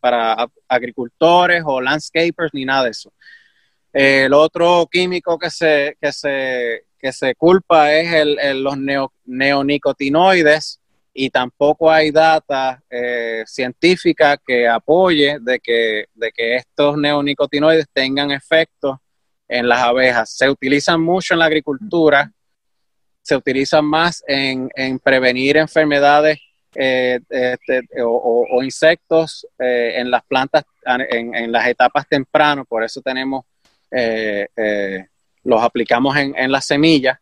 para 0.00 0.36
ag- 0.36 0.52
agricultores 0.68 1.62
o 1.64 1.80
landscapers 1.80 2.52
ni 2.52 2.64
nada 2.64 2.84
de 2.84 2.90
eso. 2.90 3.12
El 3.92 4.32
otro 4.34 4.86
químico 4.90 5.38
que 5.38 5.50
se, 5.50 5.96
que 6.00 6.12
se, 6.12 6.84
que 6.98 7.12
se 7.12 7.34
culpa 7.34 7.92
es 7.92 8.12
el, 8.12 8.38
el- 8.38 8.62
los 8.62 8.76
neo- 8.76 9.12
neonicotinoides 9.24 10.78
y 11.14 11.28
tampoco 11.30 11.90
hay 11.90 12.10
data 12.10 12.82
eh, 12.88 13.42
científica 13.46 14.38
que 14.44 14.66
apoye 14.66 15.38
de 15.40 15.60
que, 15.60 16.06
de 16.14 16.32
que 16.32 16.56
estos 16.56 16.96
neonicotinoides 16.96 17.86
tengan 17.92 18.30
efectos 18.30 18.96
en 19.46 19.68
las 19.68 19.80
abejas. 19.80 20.30
Se 20.30 20.48
utilizan 20.48 21.02
mucho 21.02 21.34
en 21.34 21.40
la 21.40 21.46
agricultura, 21.46 22.32
se 23.20 23.36
utilizan 23.36 23.84
más 23.84 24.24
en, 24.26 24.70
en 24.74 24.98
prevenir 24.98 25.58
enfermedades 25.58 26.38
eh, 26.74 27.20
este, 27.28 27.82
o, 28.02 28.62
insectos 28.62 29.46
eh, 29.58 29.94
en 29.96 30.10
las 30.10 30.24
plantas, 30.24 30.64
en, 30.86 31.34
en 31.34 31.52
las 31.52 31.66
etapas 31.66 32.08
tempranas, 32.08 32.66
por 32.66 32.82
eso 32.82 33.02
tenemos, 33.02 33.44
los 35.44 35.62
aplicamos 35.62 36.16
en, 36.16 36.34
en 36.36 36.50
las 36.50 36.64
semillas. 36.64 37.18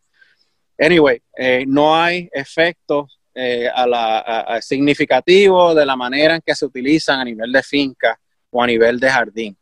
Anyway, 0.78 1.20
no 1.66 1.94
hay 1.96 2.30
efectos 2.32 3.19
eh, 3.42 3.68
a 3.72 3.86
la, 3.86 4.18
a- 4.18 4.54
a 4.56 4.62
significativo 4.62 5.74
de 5.74 5.86
la 5.86 5.96
manera 5.96 6.34
en 6.36 6.42
que 6.44 6.54
se 6.54 6.66
utilizan 6.66 7.20
a 7.20 7.24
nivel 7.24 7.50
de 7.52 7.62
finca 7.62 8.18
o 8.50 8.62
a 8.62 8.66
nivel 8.66 8.98
de 9.00 9.10
jardín. 9.10 9.56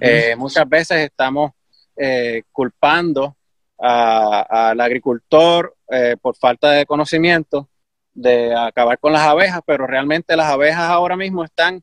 Eh, 0.00 0.34
muchas 0.36 0.68
veces 0.68 0.98
estamos 0.98 1.52
eh, 1.96 2.42
culpando 2.52 3.36
a- 3.78 4.70
al 4.70 4.80
agricultor 4.80 5.74
eh, 5.90 6.16
por 6.20 6.36
falta 6.36 6.70
de 6.72 6.86
conocimiento 6.86 7.68
de 8.12 8.54
acabar 8.54 8.98
con 8.98 9.12
las 9.12 9.22
abejas, 9.22 9.60
pero 9.66 9.86
realmente 9.86 10.36
las 10.36 10.46
abejas 10.50 10.88
ahora 10.90 11.16
mismo 11.16 11.44
están 11.44 11.82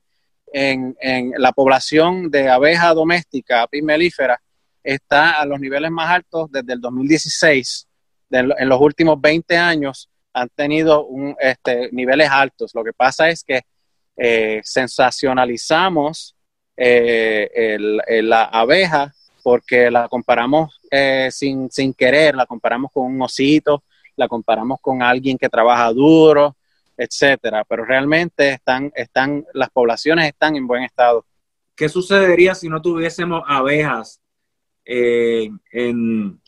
en, 0.53 0.95
en 1.01 1.31
la 1.37 1.51
población 1.51 2.29
de 2.29 2.49
abeja 2.49 2.93
doméstica, 2.93 3.63
apis 3.63 3.83
melífera, 3.83 4.39
está 4.83 5.41
a 5.41 5.45
los 5.45 5.59
niveles 5.59 5.91
más 5.91 6.09
altos 6.09 6.49
desde 6.51 6.73
el 6.73 6.81
2016. 6.81 7.87
De 8.29 8.43
lo- 8.43 8.57
en 8.59 8.69
los 8.69 8.79
últimos 8.81 9.19
20 9.19 9.57
años 9.57 10.09
han 10.41 10.49
tenido 10.49 11.05
un, 11.05 11.35
este, 11.39 11.89
niveles 11.91 12.29
altos. 12.29 12.71
Lo 12.73 12.83
que 12.83 12.93
pasa 12.93 13.29
es 13.29 13.43
que 13.43 13.61
eh, 14.15 14.61
sensacionalizamos 14.63 16.35
eh, 16.75 17.49
el- 18.07 18.29
la 18.29 18.43
abeja 18.45 19.13
porque 19.43 19.89
la 19.89 20.07
comparamos 20.09 20.79
eh, 20.91 21.29
sin, 21.31 21.69
sin 21.71 21.93
querer, 21.93 22.35
la 22.35 22.45
comparamos 22.45 22.91
con 22.91 23.05
un 23.05 23.21
osito, 23.21 23.83
la 24.15 24.27
comparamos 24.27 24.79
con 24.81 25.01
alguien 25.01 25.37
que 25.37 25.49
trabaja 25.49 25.91
duro, 25.93 26.55
etcétera. 26.97 27.63
Pero 27.63 27.85
realmente 27.85 28.49
están, 28.51 28.91
están, 28.95 29.45
las 29.53 29.69
poblaciones 29.69 30.27
están 30.27 30.55
en 30.55 30.67
buen 30.67 30.83
estado. 30.83 31.25
¿Qué 31.75 31.87
sucedería 31.89 32.55
si 32.55 32.67
no 32.69 32.81
tuviésemos 32.81 33.43
abejas 33.47 34.19
eh, 34.83 35.49
en 35.71 36.41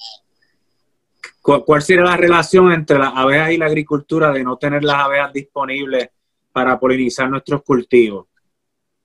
cuál 1.65 1.81
sería 1.81 2.03
la 2.03 2.17
relación 2.17 2.71
entre 2.71 2.99
las 2.99 3.13
abejas 3.15 3.51
y 3.51 3.57
la 3.57 3.65
agricultura 3.65 4.31
de 4.31 4.43
no 4.43 4.57
tener 4.57 4.83
las 4.83 4.97
abejas 4.97 5.33
disponibles 5.33 6.09
para 6.51 6.79
polinizar 6.79 7.29
nuestros 7.29 7.63
cultivos. 7.63 8.27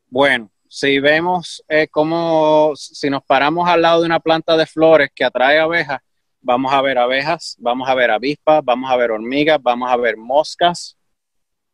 Bueno, 0.09 0.50
si 0.68 0.98
vemos 0.98 1.62
eh, 1.68 1.88
cómo, 1.88 2.72
si 2.74 3.09
nos 3.09 3.22
paramos 3.24 3.68
al 3.68 3.83
lado 3.83 4.00
de 4.00 4.07
una 4.07 4.20
planta 4.20 4.57
de 4.57 4.66
flores 4.66 5.11
que 5.14 5.24
atrae 5.24 5.59
abejas, 5.59 6.00
vamos 6.40 6.72
a 6.72 6.83
ver 6.83 6.98
abejas, 6.98 7.57
vamos 7.59 7.88
a 7.88 7.94
ver 7.94 8.11
avispas, 8.11 8.62
vamos 8.64 8.90
a 8.90 8.96
ver 8.96 9.11
hormigas, 9.11 9.59
vamos 9.62 9.90
a 9.90 9.96
ver 9.96 10.16
moscas, 10.16 10.96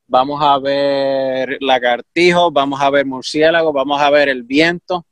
vamos 0.06 0.40
a 0.42 0.58
ver 0.58 1.56
lagartijos, 1.60 2.52
vamos 2.52 2.80
a 2.80 2.90
ver 2.90 3.06
murciélagos, 3.06 3.72
vamos 3.72 4.00
a 4.00 4.10
ver 4.10 4.28
el 4.28 4.42
viento, 4.42 5.06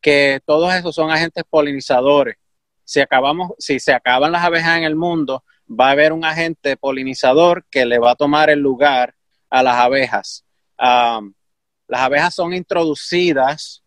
que 0.00 0.40
todos 0.46 0.72
esos 0.74 0.94
son 0.94 1.10
agentes 1.10 1.44
polinizadores. 1.48 2.36
Si, 2.84 3.00
acabamos, 3.00 3.52
si 3.58 3.80
se 3.80 3.92
acaban 3.92 4.32
las 4.32 4.44
abejas 4.44 4.78
en 4.78 4.84
el 4.84 4.96
mundo, 4.96 5.44
va 5.68 5.88
a 5.88 5.92
haber 5.92 6.12
un 6.12 6.24
agente 6.24 6.76
polinizador 6.76 7.64
que 7.70 7.86
le 7.86 7.98
va 7.98 8.12
a 8.12 8.16
tomar 8.16 8.50
el 8.50 8.58
lugar 8.58 9.14
a 9.50 9.62
las 9.62 9.76
abejas. 9.76 10.44
las 10.78 12.00
abejas 12.00 12.34
son 12.34 12.54
introducidas 12.54 13.82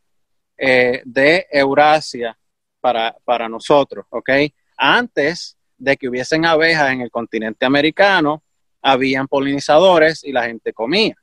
eh, 0.58 1.01
de 1.05 1.47
Eurasia 1.51 2.38
para, 2.79 3.15
para 3.25 3.49
nosotros, 3.49 4.05
¿ok? 4.10 4.29
Antes 4.77 5.58
de 5.77 5.97
que 5.97 6.08
hubiesen 6.08 6.45
abejas 6.45 6.91
en 6.91 7.01
el 7.01 7.12
continente 7.12 7.65
americano, 7.65 8.43
habían 8.81 9.27
polinizadores 9.27 10.23
y 10.23 10.31
la 10.31 10.45
gente 10.45 10.71
comía. 10.71 11.15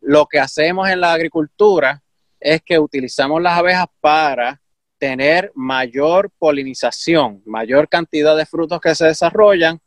Lo 0.00 0.26
que 0.26 0.38
hacemos 0.38 0.88
en 0.88 1.00
la 1.00 1.12
agricultura 1.12 2.02
es 2.38 2.62
que 2.62 2.78
utilizamos 2.78 3.42
las 3.42 3.58
abejas 3.58 3.86
para 4.00 4.60
tener 4.98 5.52
mayor 5.54 6.30
polinización, 6.38 7.42
mayor 7.46 7.88
cantidad 7.88 8.36
de 8.36 8.46
frutos 8.46 8.80
que 8.80 8.94
se 8.94 9.06
desarrollan, 9.06 9.80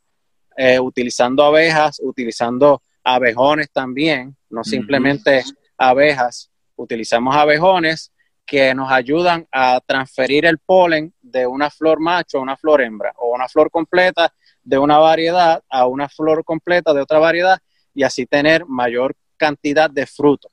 eh, 0.56 0.80
utilizando 0.80 1.44
abejas, 1.44 2.00
utilizando 2.02 2.82
abejones 3.04 3.70
también, 3.70 4.36
no 4.50 4.64
simplemente 4.64 5.42
abejas, 5.76 6.50
utilizamos 6.76 7.34
abejones 7.34 8.12
que 8.46 8.74
nos 8.74 8.90
ayudan 8.90 9.46
a 9.52 9.80
transferir 9.80 10.44
el 10.46 10.58
polen 10.58 11.14
de 11.20 11.46
una 11.46 11.70
flor 11.70 12.00
macho 12.00 12.38
a 12.38 12.42
una 12.42 12.56
flor 12.56 12.82
hembra 12.82 13.12
o 13.16 13.34
una 13.34 13.48
flor 13.48 13.70
completa 13.70 14.32
de 14.62 14.78
una 14.78 14.98
variedad 14.98 15.62
a 15.68 15.86
una 15.86 16.08
flor 16.08 16.44
completa 16.44 16.92
de 16.92 17.00
otra 17.00 17.18
variedad 17.18 17.58
y 17.94 18.02
así 18.02 18.26
tener 18.26 18.66
mayor 18.66 19.14
cantidad 19.36 19.90
de 19.90 20.06
fruto. 20.06 20.48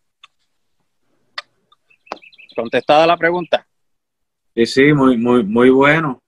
¿Contestada 2.56 3.08
la 3.08 3.17
pregunta? 3.17 3.68
Sí, 4.56 4.66
sí, 4.66 4.94
muy, 4.94 5.18
muy, 5.18 5.44
muy 5.44 5.70
bueno. 5.70 6.22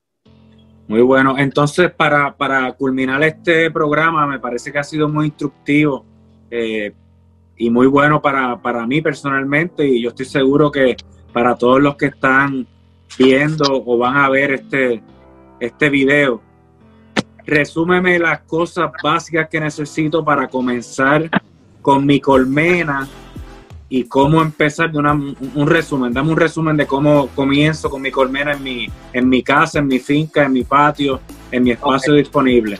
Muy 0.88 1.02
bueno. 1.02 1.38
Entonces, 1.38 1.92
para, 1.92 2.74
culminar 2.78 3.24
este 3.24 3.72
programa, 3.72 4.28
me 4.28 4.40
parece 4.40 4.72
que 4.72 4.80
ha 4.80 4.84
sido 4.84 5.08
muy 5.08 5.28
instructivo 5.28 6.06
eh, 6.50 6.94
y 7.56 7.70
muy 7.70 7.88
bueno 7.88 8.22
para, 8.22 8.62
para 8.62 8.86
mí 8.88 9.02
personalmente 9.02 9.88
y 9.88 10.02
yo 10.02 10.10
estoy 10.10 10.26
seguro 10.26 10.72
que 10.72 10.96
para 11.32 11.56
todos 11.56 11.82
los 11.82 11.96
que 11.96 12.08
están 12.08 12.68
viendo 13.18 13.84
o 13.86 13.98
van 13.98 14.18
a 14.18 14.30
ver 14.30 14.52
este, 14.52 15.02
este 15.60 15.90
video 15.90 16.42
resúmeme 17.46 18.20
las 18.20 18.42
cosas 18.42 18.92
básicas 19.04 19.50
que 19.50 19.60
necesito 19.60 20.24
para 20.24 20.48
comenzar 20.48 21.30
con 21.82 22.06
mi 22.06 22.20
colmena 22.20 23.08
y 23.94 24.06
cómo 24.06 24.42
empezar 24.42 24.90
de 24.90 24.98
una, 24.98 25.12
un 25.12 25.68
resumen. 25.68 26.14
Dame 26.14 26.32
un 26.32 26.38
resumen 26.38 26.78
de 26.78 26.88
cómo 26.88 27.28
comienzo 27.36 27.90
con 27.90 28.02
mi 28.02 28.10
colmena 28.10 28.54
en 28.54 28.64
mi, 28.64 28.88
en 29.12 29.28
mi 29.28 29.44
casa, 29.44 29.80
en 29.80 29.88
mi 29.88 30.00
finca, 30.00 30.46
en 30.46 30.54
mi 30.54 30.64
patio, 30.64 31.20
en 31.52 31.62
mi 31.62 31.72
espacio 31.72 32.14
disponible. 32.14 32.80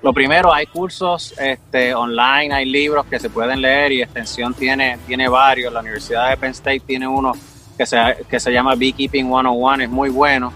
Lo 0.00 0.12
primero, 0.12 0.54
hay 0.54 0.66
cursos 0.66 1.34
este, 1.36 1.92
online, 1.96 2.54
hay 2.54 2.64
libros 2.64 3.06
que 3.06 3.18
se 3.18 3.28
pueden 3.28 3.60
leer 3.60 3.90
y 3.90 4.02
Extensión 4.02 4.54
tiene, 4.54 5.00
tiene 5.04 5.28
varios. 5.28 5.72
La 5.72 5.80
Universidad 5.80 6.30
de 6.30 6.36
Penn 6.36 6.52
State 6.52 6.84
tiene 6.86 7.08
uno 7.08 7.32
que 7.76 7.84
se, 7.84 7.98
que 8.28 8.38
se 8.38 8.52
llama 8.52 8.76
Beekeeping 8.76 9.26
101, 9.26 9.82
es 9.82 9.90
muy 9.90 10.10
bueno. 10.10 10.52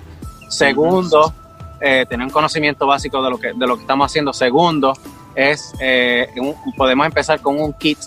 Segundo, 0.50 1.34
eh, 1.80 2.06
tener 2.08 2.24
un 2.24 2.32
conocimiento 2.32 2.86
básico 2.86 3.20
de 3.24 3.28
lo 3.28 3.40
que, 3.40 3.48
de 3.48 3.66
lo 3.66 3.74
que 3.74 3.80
estamos 3.80 4.06
haciendo. 4.06 4.32
Segundo, 4.32 4.92
es 5.34 5.74
eh, 5.80 6.28
podemos 6.76 7.06
empezar 7.06 7.40
con 7.40 7.60
un 7.60 7.72
kit 7.72 7.98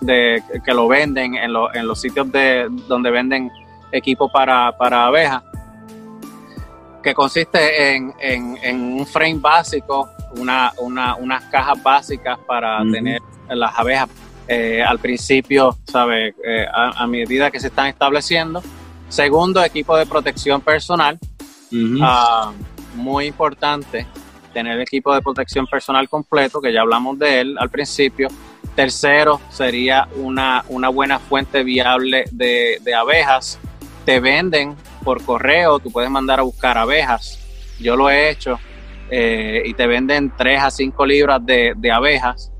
de, 0.00 0.42
que 0.64 0.74
lo 0.74 0.88
venden 0.88 1.34
en, 1.34 1.50
en 1.74 1.86
los 1.86 2.00
sitios 2.00 2.30
de, 2.30 2.68
donde 2.88 3.10
venden 3.10 3.50
equipo 3.92 4.30
para, 4.30 4.76
para 4.76 5.06
abejas, 5.06 5.42
que 7.02 7.14
consiste 7.14 7.94
en, 7.94 8.14
en, 8.20 8.92
un 8.92 9.06
frame 9.06 9.38
básico, 9.38 10.08
una, 10.36 10.72
una, 10.78 11.14
unas 11.16 11.44
cajas 11.44 11.80
básicas 11.82 12.38
para 12.46 12.82
tener 12.90 13.20
las 13.48 13.78
abejas 13.78 14.08
eh, 14.48 14.82
al 14.82 14.98
principio, 14.98 15.76
¿sabe? 15.84 16.34
a, 16.72 17.06
medida 17.06 17.50
que 17.50 17.60
se 17.60 17.68
están 17.68 17.86
estableciendo. 17.86 18.62
Segundo, 19.08 19.62
equipo 19.62 19.96
de 19.96 20.04
protección 20.04 20.60
personal 20.60 21.18
muy 22.96 23.26
importante 23.26 24.06
tener 24.52 24.80
equipo 24.80 25.14
de 25.14 25.20
protección 25.20 25.66
personal 25.66 26.08
completo, 26.08 26.62
que 26.62 26.72
ya 26.72 26.80
hablamos 26.80 27.18
de 27.18 27.40
él 27.40 27.56
al 27.58 27.68
principio. 27.68 28.28
Tercero, 28.76 29.40
sería 29.48 30.06
una, 30.16 30.62
una 30.68 30.90
buena 30.90 31.18
fuente 31.18 31.64
viable 31.64 32.24
de, 32.30 32.78
abejas. 32.94 33.58
Te 34.04 34.20
venden 34.20 34.76
por 35.02 35.24
correo, 35.24 35.78
tú 35.78 35.90
puedes 35.90 36.10
mandar 36.10 36.40
a 36.40 36.42
buscar 36.42 36.76
abejas. 36.76 37.42
Yo 37.80 37.96
lo 37.96 38.10
he 38.10 38.28
hecho 38.28 38.60
eh, 39.10 39.62
y 39.64 39.72
te 39.72 39.86
venden 39.86 40.30
3 40.36 40.62
a 40.62 40.70
5 40.70 41.06
libras 41.06 41.40
de, 41.46 41.90
abejas 41.90 42.52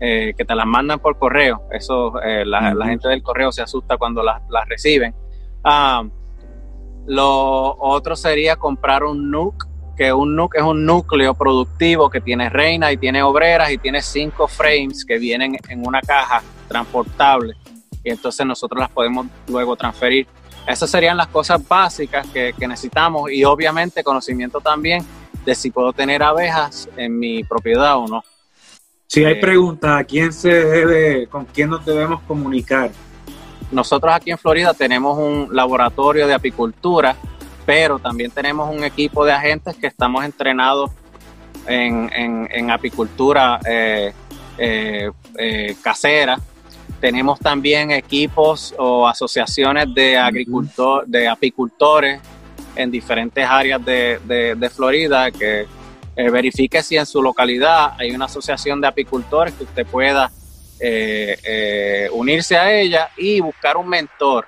eh, 0.00 0.34
que 0.36 0.44
te 0.44 0.54
las 0.56 0.66
mandan 0.66 0.98
por 0.98 1.16
correo. 1.16 1.62
Eso, 1.70 2.20
eh, 2.20 2.44
la, 2.44 2.74
gente 2.84 3.08
del 3.08 3.22
correo 3.22 3.52
se 3.52 3.62
asusta 3.62 3.96
cuando 3.96 4.24
las, 4.24 4.42
reciben. 4.68 5.14
Ah, 5.62 6.02
lo 7.06 7.76
otro 7.78 8.16
sería 8.16 8.56
comprar 8.56 9.04
un 9.04 9.30
NUC, 9.30 9.64
que 9.96 10.12
un 10.12 10.36
NUC 10.36 10.56
es 10.56 10.62
un 10.62 10.84
núcleo 10.84 11.34
productivo 11.34 12.10
que 12.10 12.20
tiene 12.20 12.48
reina 12.48 12.92
y 12.92 12.96
tiene 12.96 13.22
obreras 13.22 13.70
y 13.70 13.78
tiene 13.78 14.02
cinco 14.02 14.46
frames 14.46 15.04
que 15.04 15.18
vienen 15.18 15.56
en 15.68 15.86
una 15.86 16.00
caja 16.00 16.42
transportable 16.68 17.56
y 18.06 18.10
entonces 18.10 18.46
nosotros 18.46 18.78
las 18.78 18.90
podemos 18.90 19.26
luego 19.48 19.74
transferir. 19.74 20.28
Esas 20.64 20.88
serían 20.88 21.16
las 21.16 21.26
cosas 21.26 21.66
básicas 21.66 22.24
que, 22.28 22.54
necesitamos 22.60 23.32
y 23.32 23.44
obviamente 23.44 24.04
conocimiento 24.04 24.60
también 24.60 25.04
de 25.44 25.54
si 25.56 25.72
puedo 25.72 25.92
tener 25.92 26.22
abejas 26.22 26.88
en 26.96 27.18
mi 27.18 27.42
propiedad 27.42 27.96
o 27.96 28.06
no. 28.06 28.22
Si 29.08 29.24
hay 29.24 29.34
eh, 29.34 29.40
preguntas, 29.40 30.00
¿a 30.00 30.04
quién 30.04 30.32
se 30.32 30.48
debe, 30.48 31.26
con 31.26 31.46
quién 31.46 31.70
nos 31.70 31.84
debemos 31.84 32.20
comunicar? 32.22 32.92
Nosotros 33.72 34.12
aquí 34.14 34.30
en 34.30 34.38
Florida 34.38 34.72
tenemos 34.72 35.18
un 35.18 35.48
laboratorio 35.50 36.28
de 36.28 36.34
apicultura, 36.34 37.16
pero 37.66 37.98
también 37.98 38.30
tenemos 38.30 38.72
un 38.74 38.84
equipo 38.84 39.24
de 39.24 39.32
agentes 39.32 39.76
que 39.76 39.88
estamos 39.88 40.24
entrenados 40.24 40.92
en, 41.66 42.70
apicultura 42.70 43.58
eh, 43.66 44.12
eh, 44.56 45.10
eh, 45.36 45.76
casera. 45.82 46.38
Tenemos 47.00 47.40
también 47.40 47.90
equipos 47.90 48.72
o 48.78 49.06
asociaciones 49.06 49.92
de, 49.92 50.16
agricultor, 50.16 51.06
de 51.06 51.28
apicultores 51.28 52.20
en 52.76 52.90
diferentes 52.90 53.44
áreas 53.44 53.84
de, 53.84 54.70
Florida 54.74 55.30
que 55.32 55.66
verifique 56.14 56.82
si 56.82 56.96
en 56.96 57.04
su 57.04 57.20
localidad 57.20 57.94
hay 57.98 58.12
una 58.12 58.26
asociación 58.26 58.80
de 58.80 58.86
apicultores 58.86 59.52
que 59.54 59.64
usted 59.64 59.86
pueda 59.86 60.30
unirse 62.12 62.56
a 62.56 62.72
ella 62.72 63.10
y 63.16 63.40
buscar 63.40 63.76
un 63.76 63.88
mentor 63.88 64.46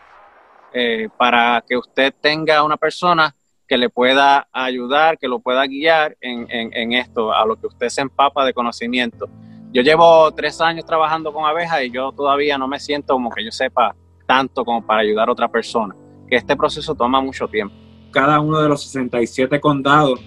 eh, 0.73 1.09
para 1.17 1.65
que 1.67 1.77
usted 1.77 2.15
tenga 2.21 2.63
una 2.63 2.77
persona 2.77 3.35
que 3.67 3.77
le 3.77 3.91
pueda 3.91 4.49
ayudar, 4.51 5.19
que 5.19 5.29
lo 5.29 5.41
pueda 5.41 5.67
guiar 5.67 6.17
en, 6.21 6.93
esto, 6.95 7.33
a 7.33 7.45
lo 7.45 7.57
que 7.57 7.67
usted 7.67 7.89
se 7.91 8.01
empapa 8.01 8.45
de 8.45 8.55
conocimiento. 8.55 9.29
Yo 9.73 9.83
llevo 9.83 10.33
tres 10.33 10.61
años 10.63 10.87
trabajando 10.87 11.33
con 11.33 11.45
abejas 11.45 11.83
y 11.83 11.91
yo 11.91 12.11
todavía 12.13 12.57
no 12.57 12.67
me 12.67 12.81
siento 12.81 13.13
como 13.13 13.31
que 13.31 13.45
yo 13.45 13.53
sepa 13.53 13.95
tanto 14.27 14.65
como 14.65 14.85
para 14.87 15.03
ayudar 15.03 15.29
a 15.29 15.33
otra 15.33 15.49
persona, 15.49 15.95
que 16.29 16.37
este 16.37 16.57
proceso 16.57 16.95
toma 16.95 17.21
mucho 17.21 17.47
tiempo. 17.47 17.75
Cada 18.11 18.41
uno 18.41 18.61
de 18.61 18.71
los 18.71 18.83
67 18.85 19.61
condados 19.61 20.21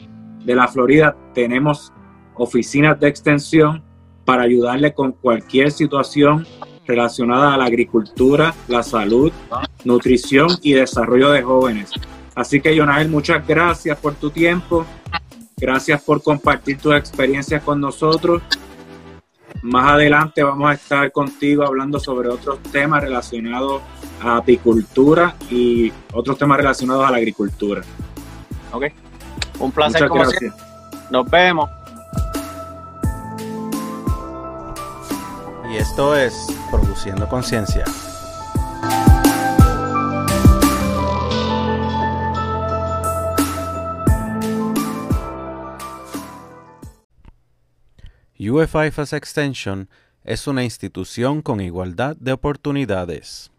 de 0.46 0.56
la 0.56 0.68
Florida 0.68 1.16
tenemos 1.34 1.92
oficinas 2.36 3.00
de 3.00 3.08
extensión 3.08 3.84
para 4.24 4.44
ayudarle 4.44 4.94
con 4.94 5.14
cualquier 5.14 5.72
situación 5.72 6.46
relacionada 6.86 7.54
a 7.54 7.58
la 7.58 7.66
agricultura, 7.66 8.54
la 8.68 8.84
salud, 8.84 9.32
nutrición 9.84 10.50
y 10.62 10.74
desarrollo 10.74 11.32
de 11.32 11.42
jóvenes. 11.42 11.92
Así 12.36 12.62
que, 12.62 12.78
Jonael, 12.78 13.10
muchas 13.10 13.46
gracias 13.46 13.98
por 13.98 14.16
tu 14.16 14.30
tiempo. 14.30 14.86
Gracias 15.58 16.02
por 16.02 16.24
compartir 16.24 16.78
tus 16.78 16.96
experiencias 16.96 17.62
con 17.64 17.80
nosotros. 17.80 18.42
Más 19.62 19.92
adelante 19.92 20.42
vamos 20.44 20.72
a 20.72 20.74
estar 20.74 21.12
contigo 21.12 21.64
hablando 21.64 22.00
sobre 22.00 22.30
otros 22.30 22.60
temas 22.72 23.04
relacionados 23.04 23.82
a 24.22 24.38
apicultura 24.38 25.36
y 25.50 25.92
otros 26.14 26.38
temas 26.38 26.58
relacionados 26.58 27.06
a 27.06 27.12
la 27.12 27.18
agricultura. 27.18 27.82
Ok. 28.72 28.86
Un 29.60 29.72
placer 29.72 30.08
como 30.08 30.26
siempre. 30.26 30.52
Nos 31.12 31.30
vemos. 31.30 31.70
Y 35.72 35.78
esto 35.78 36.16
es 36.16 36.48
Produciendo 36.72 37.28
Conciencia. 37.30 37.86
UFI 48.50 48.88
Extension 49.16 49.88
es 50.24 50.48
una 50.48 50.64
institución 50.64 51.44
con 51.44 51.62
igualdad 51.62 52.16
de 52.18 52.32
oportunidades. 52.32 53.51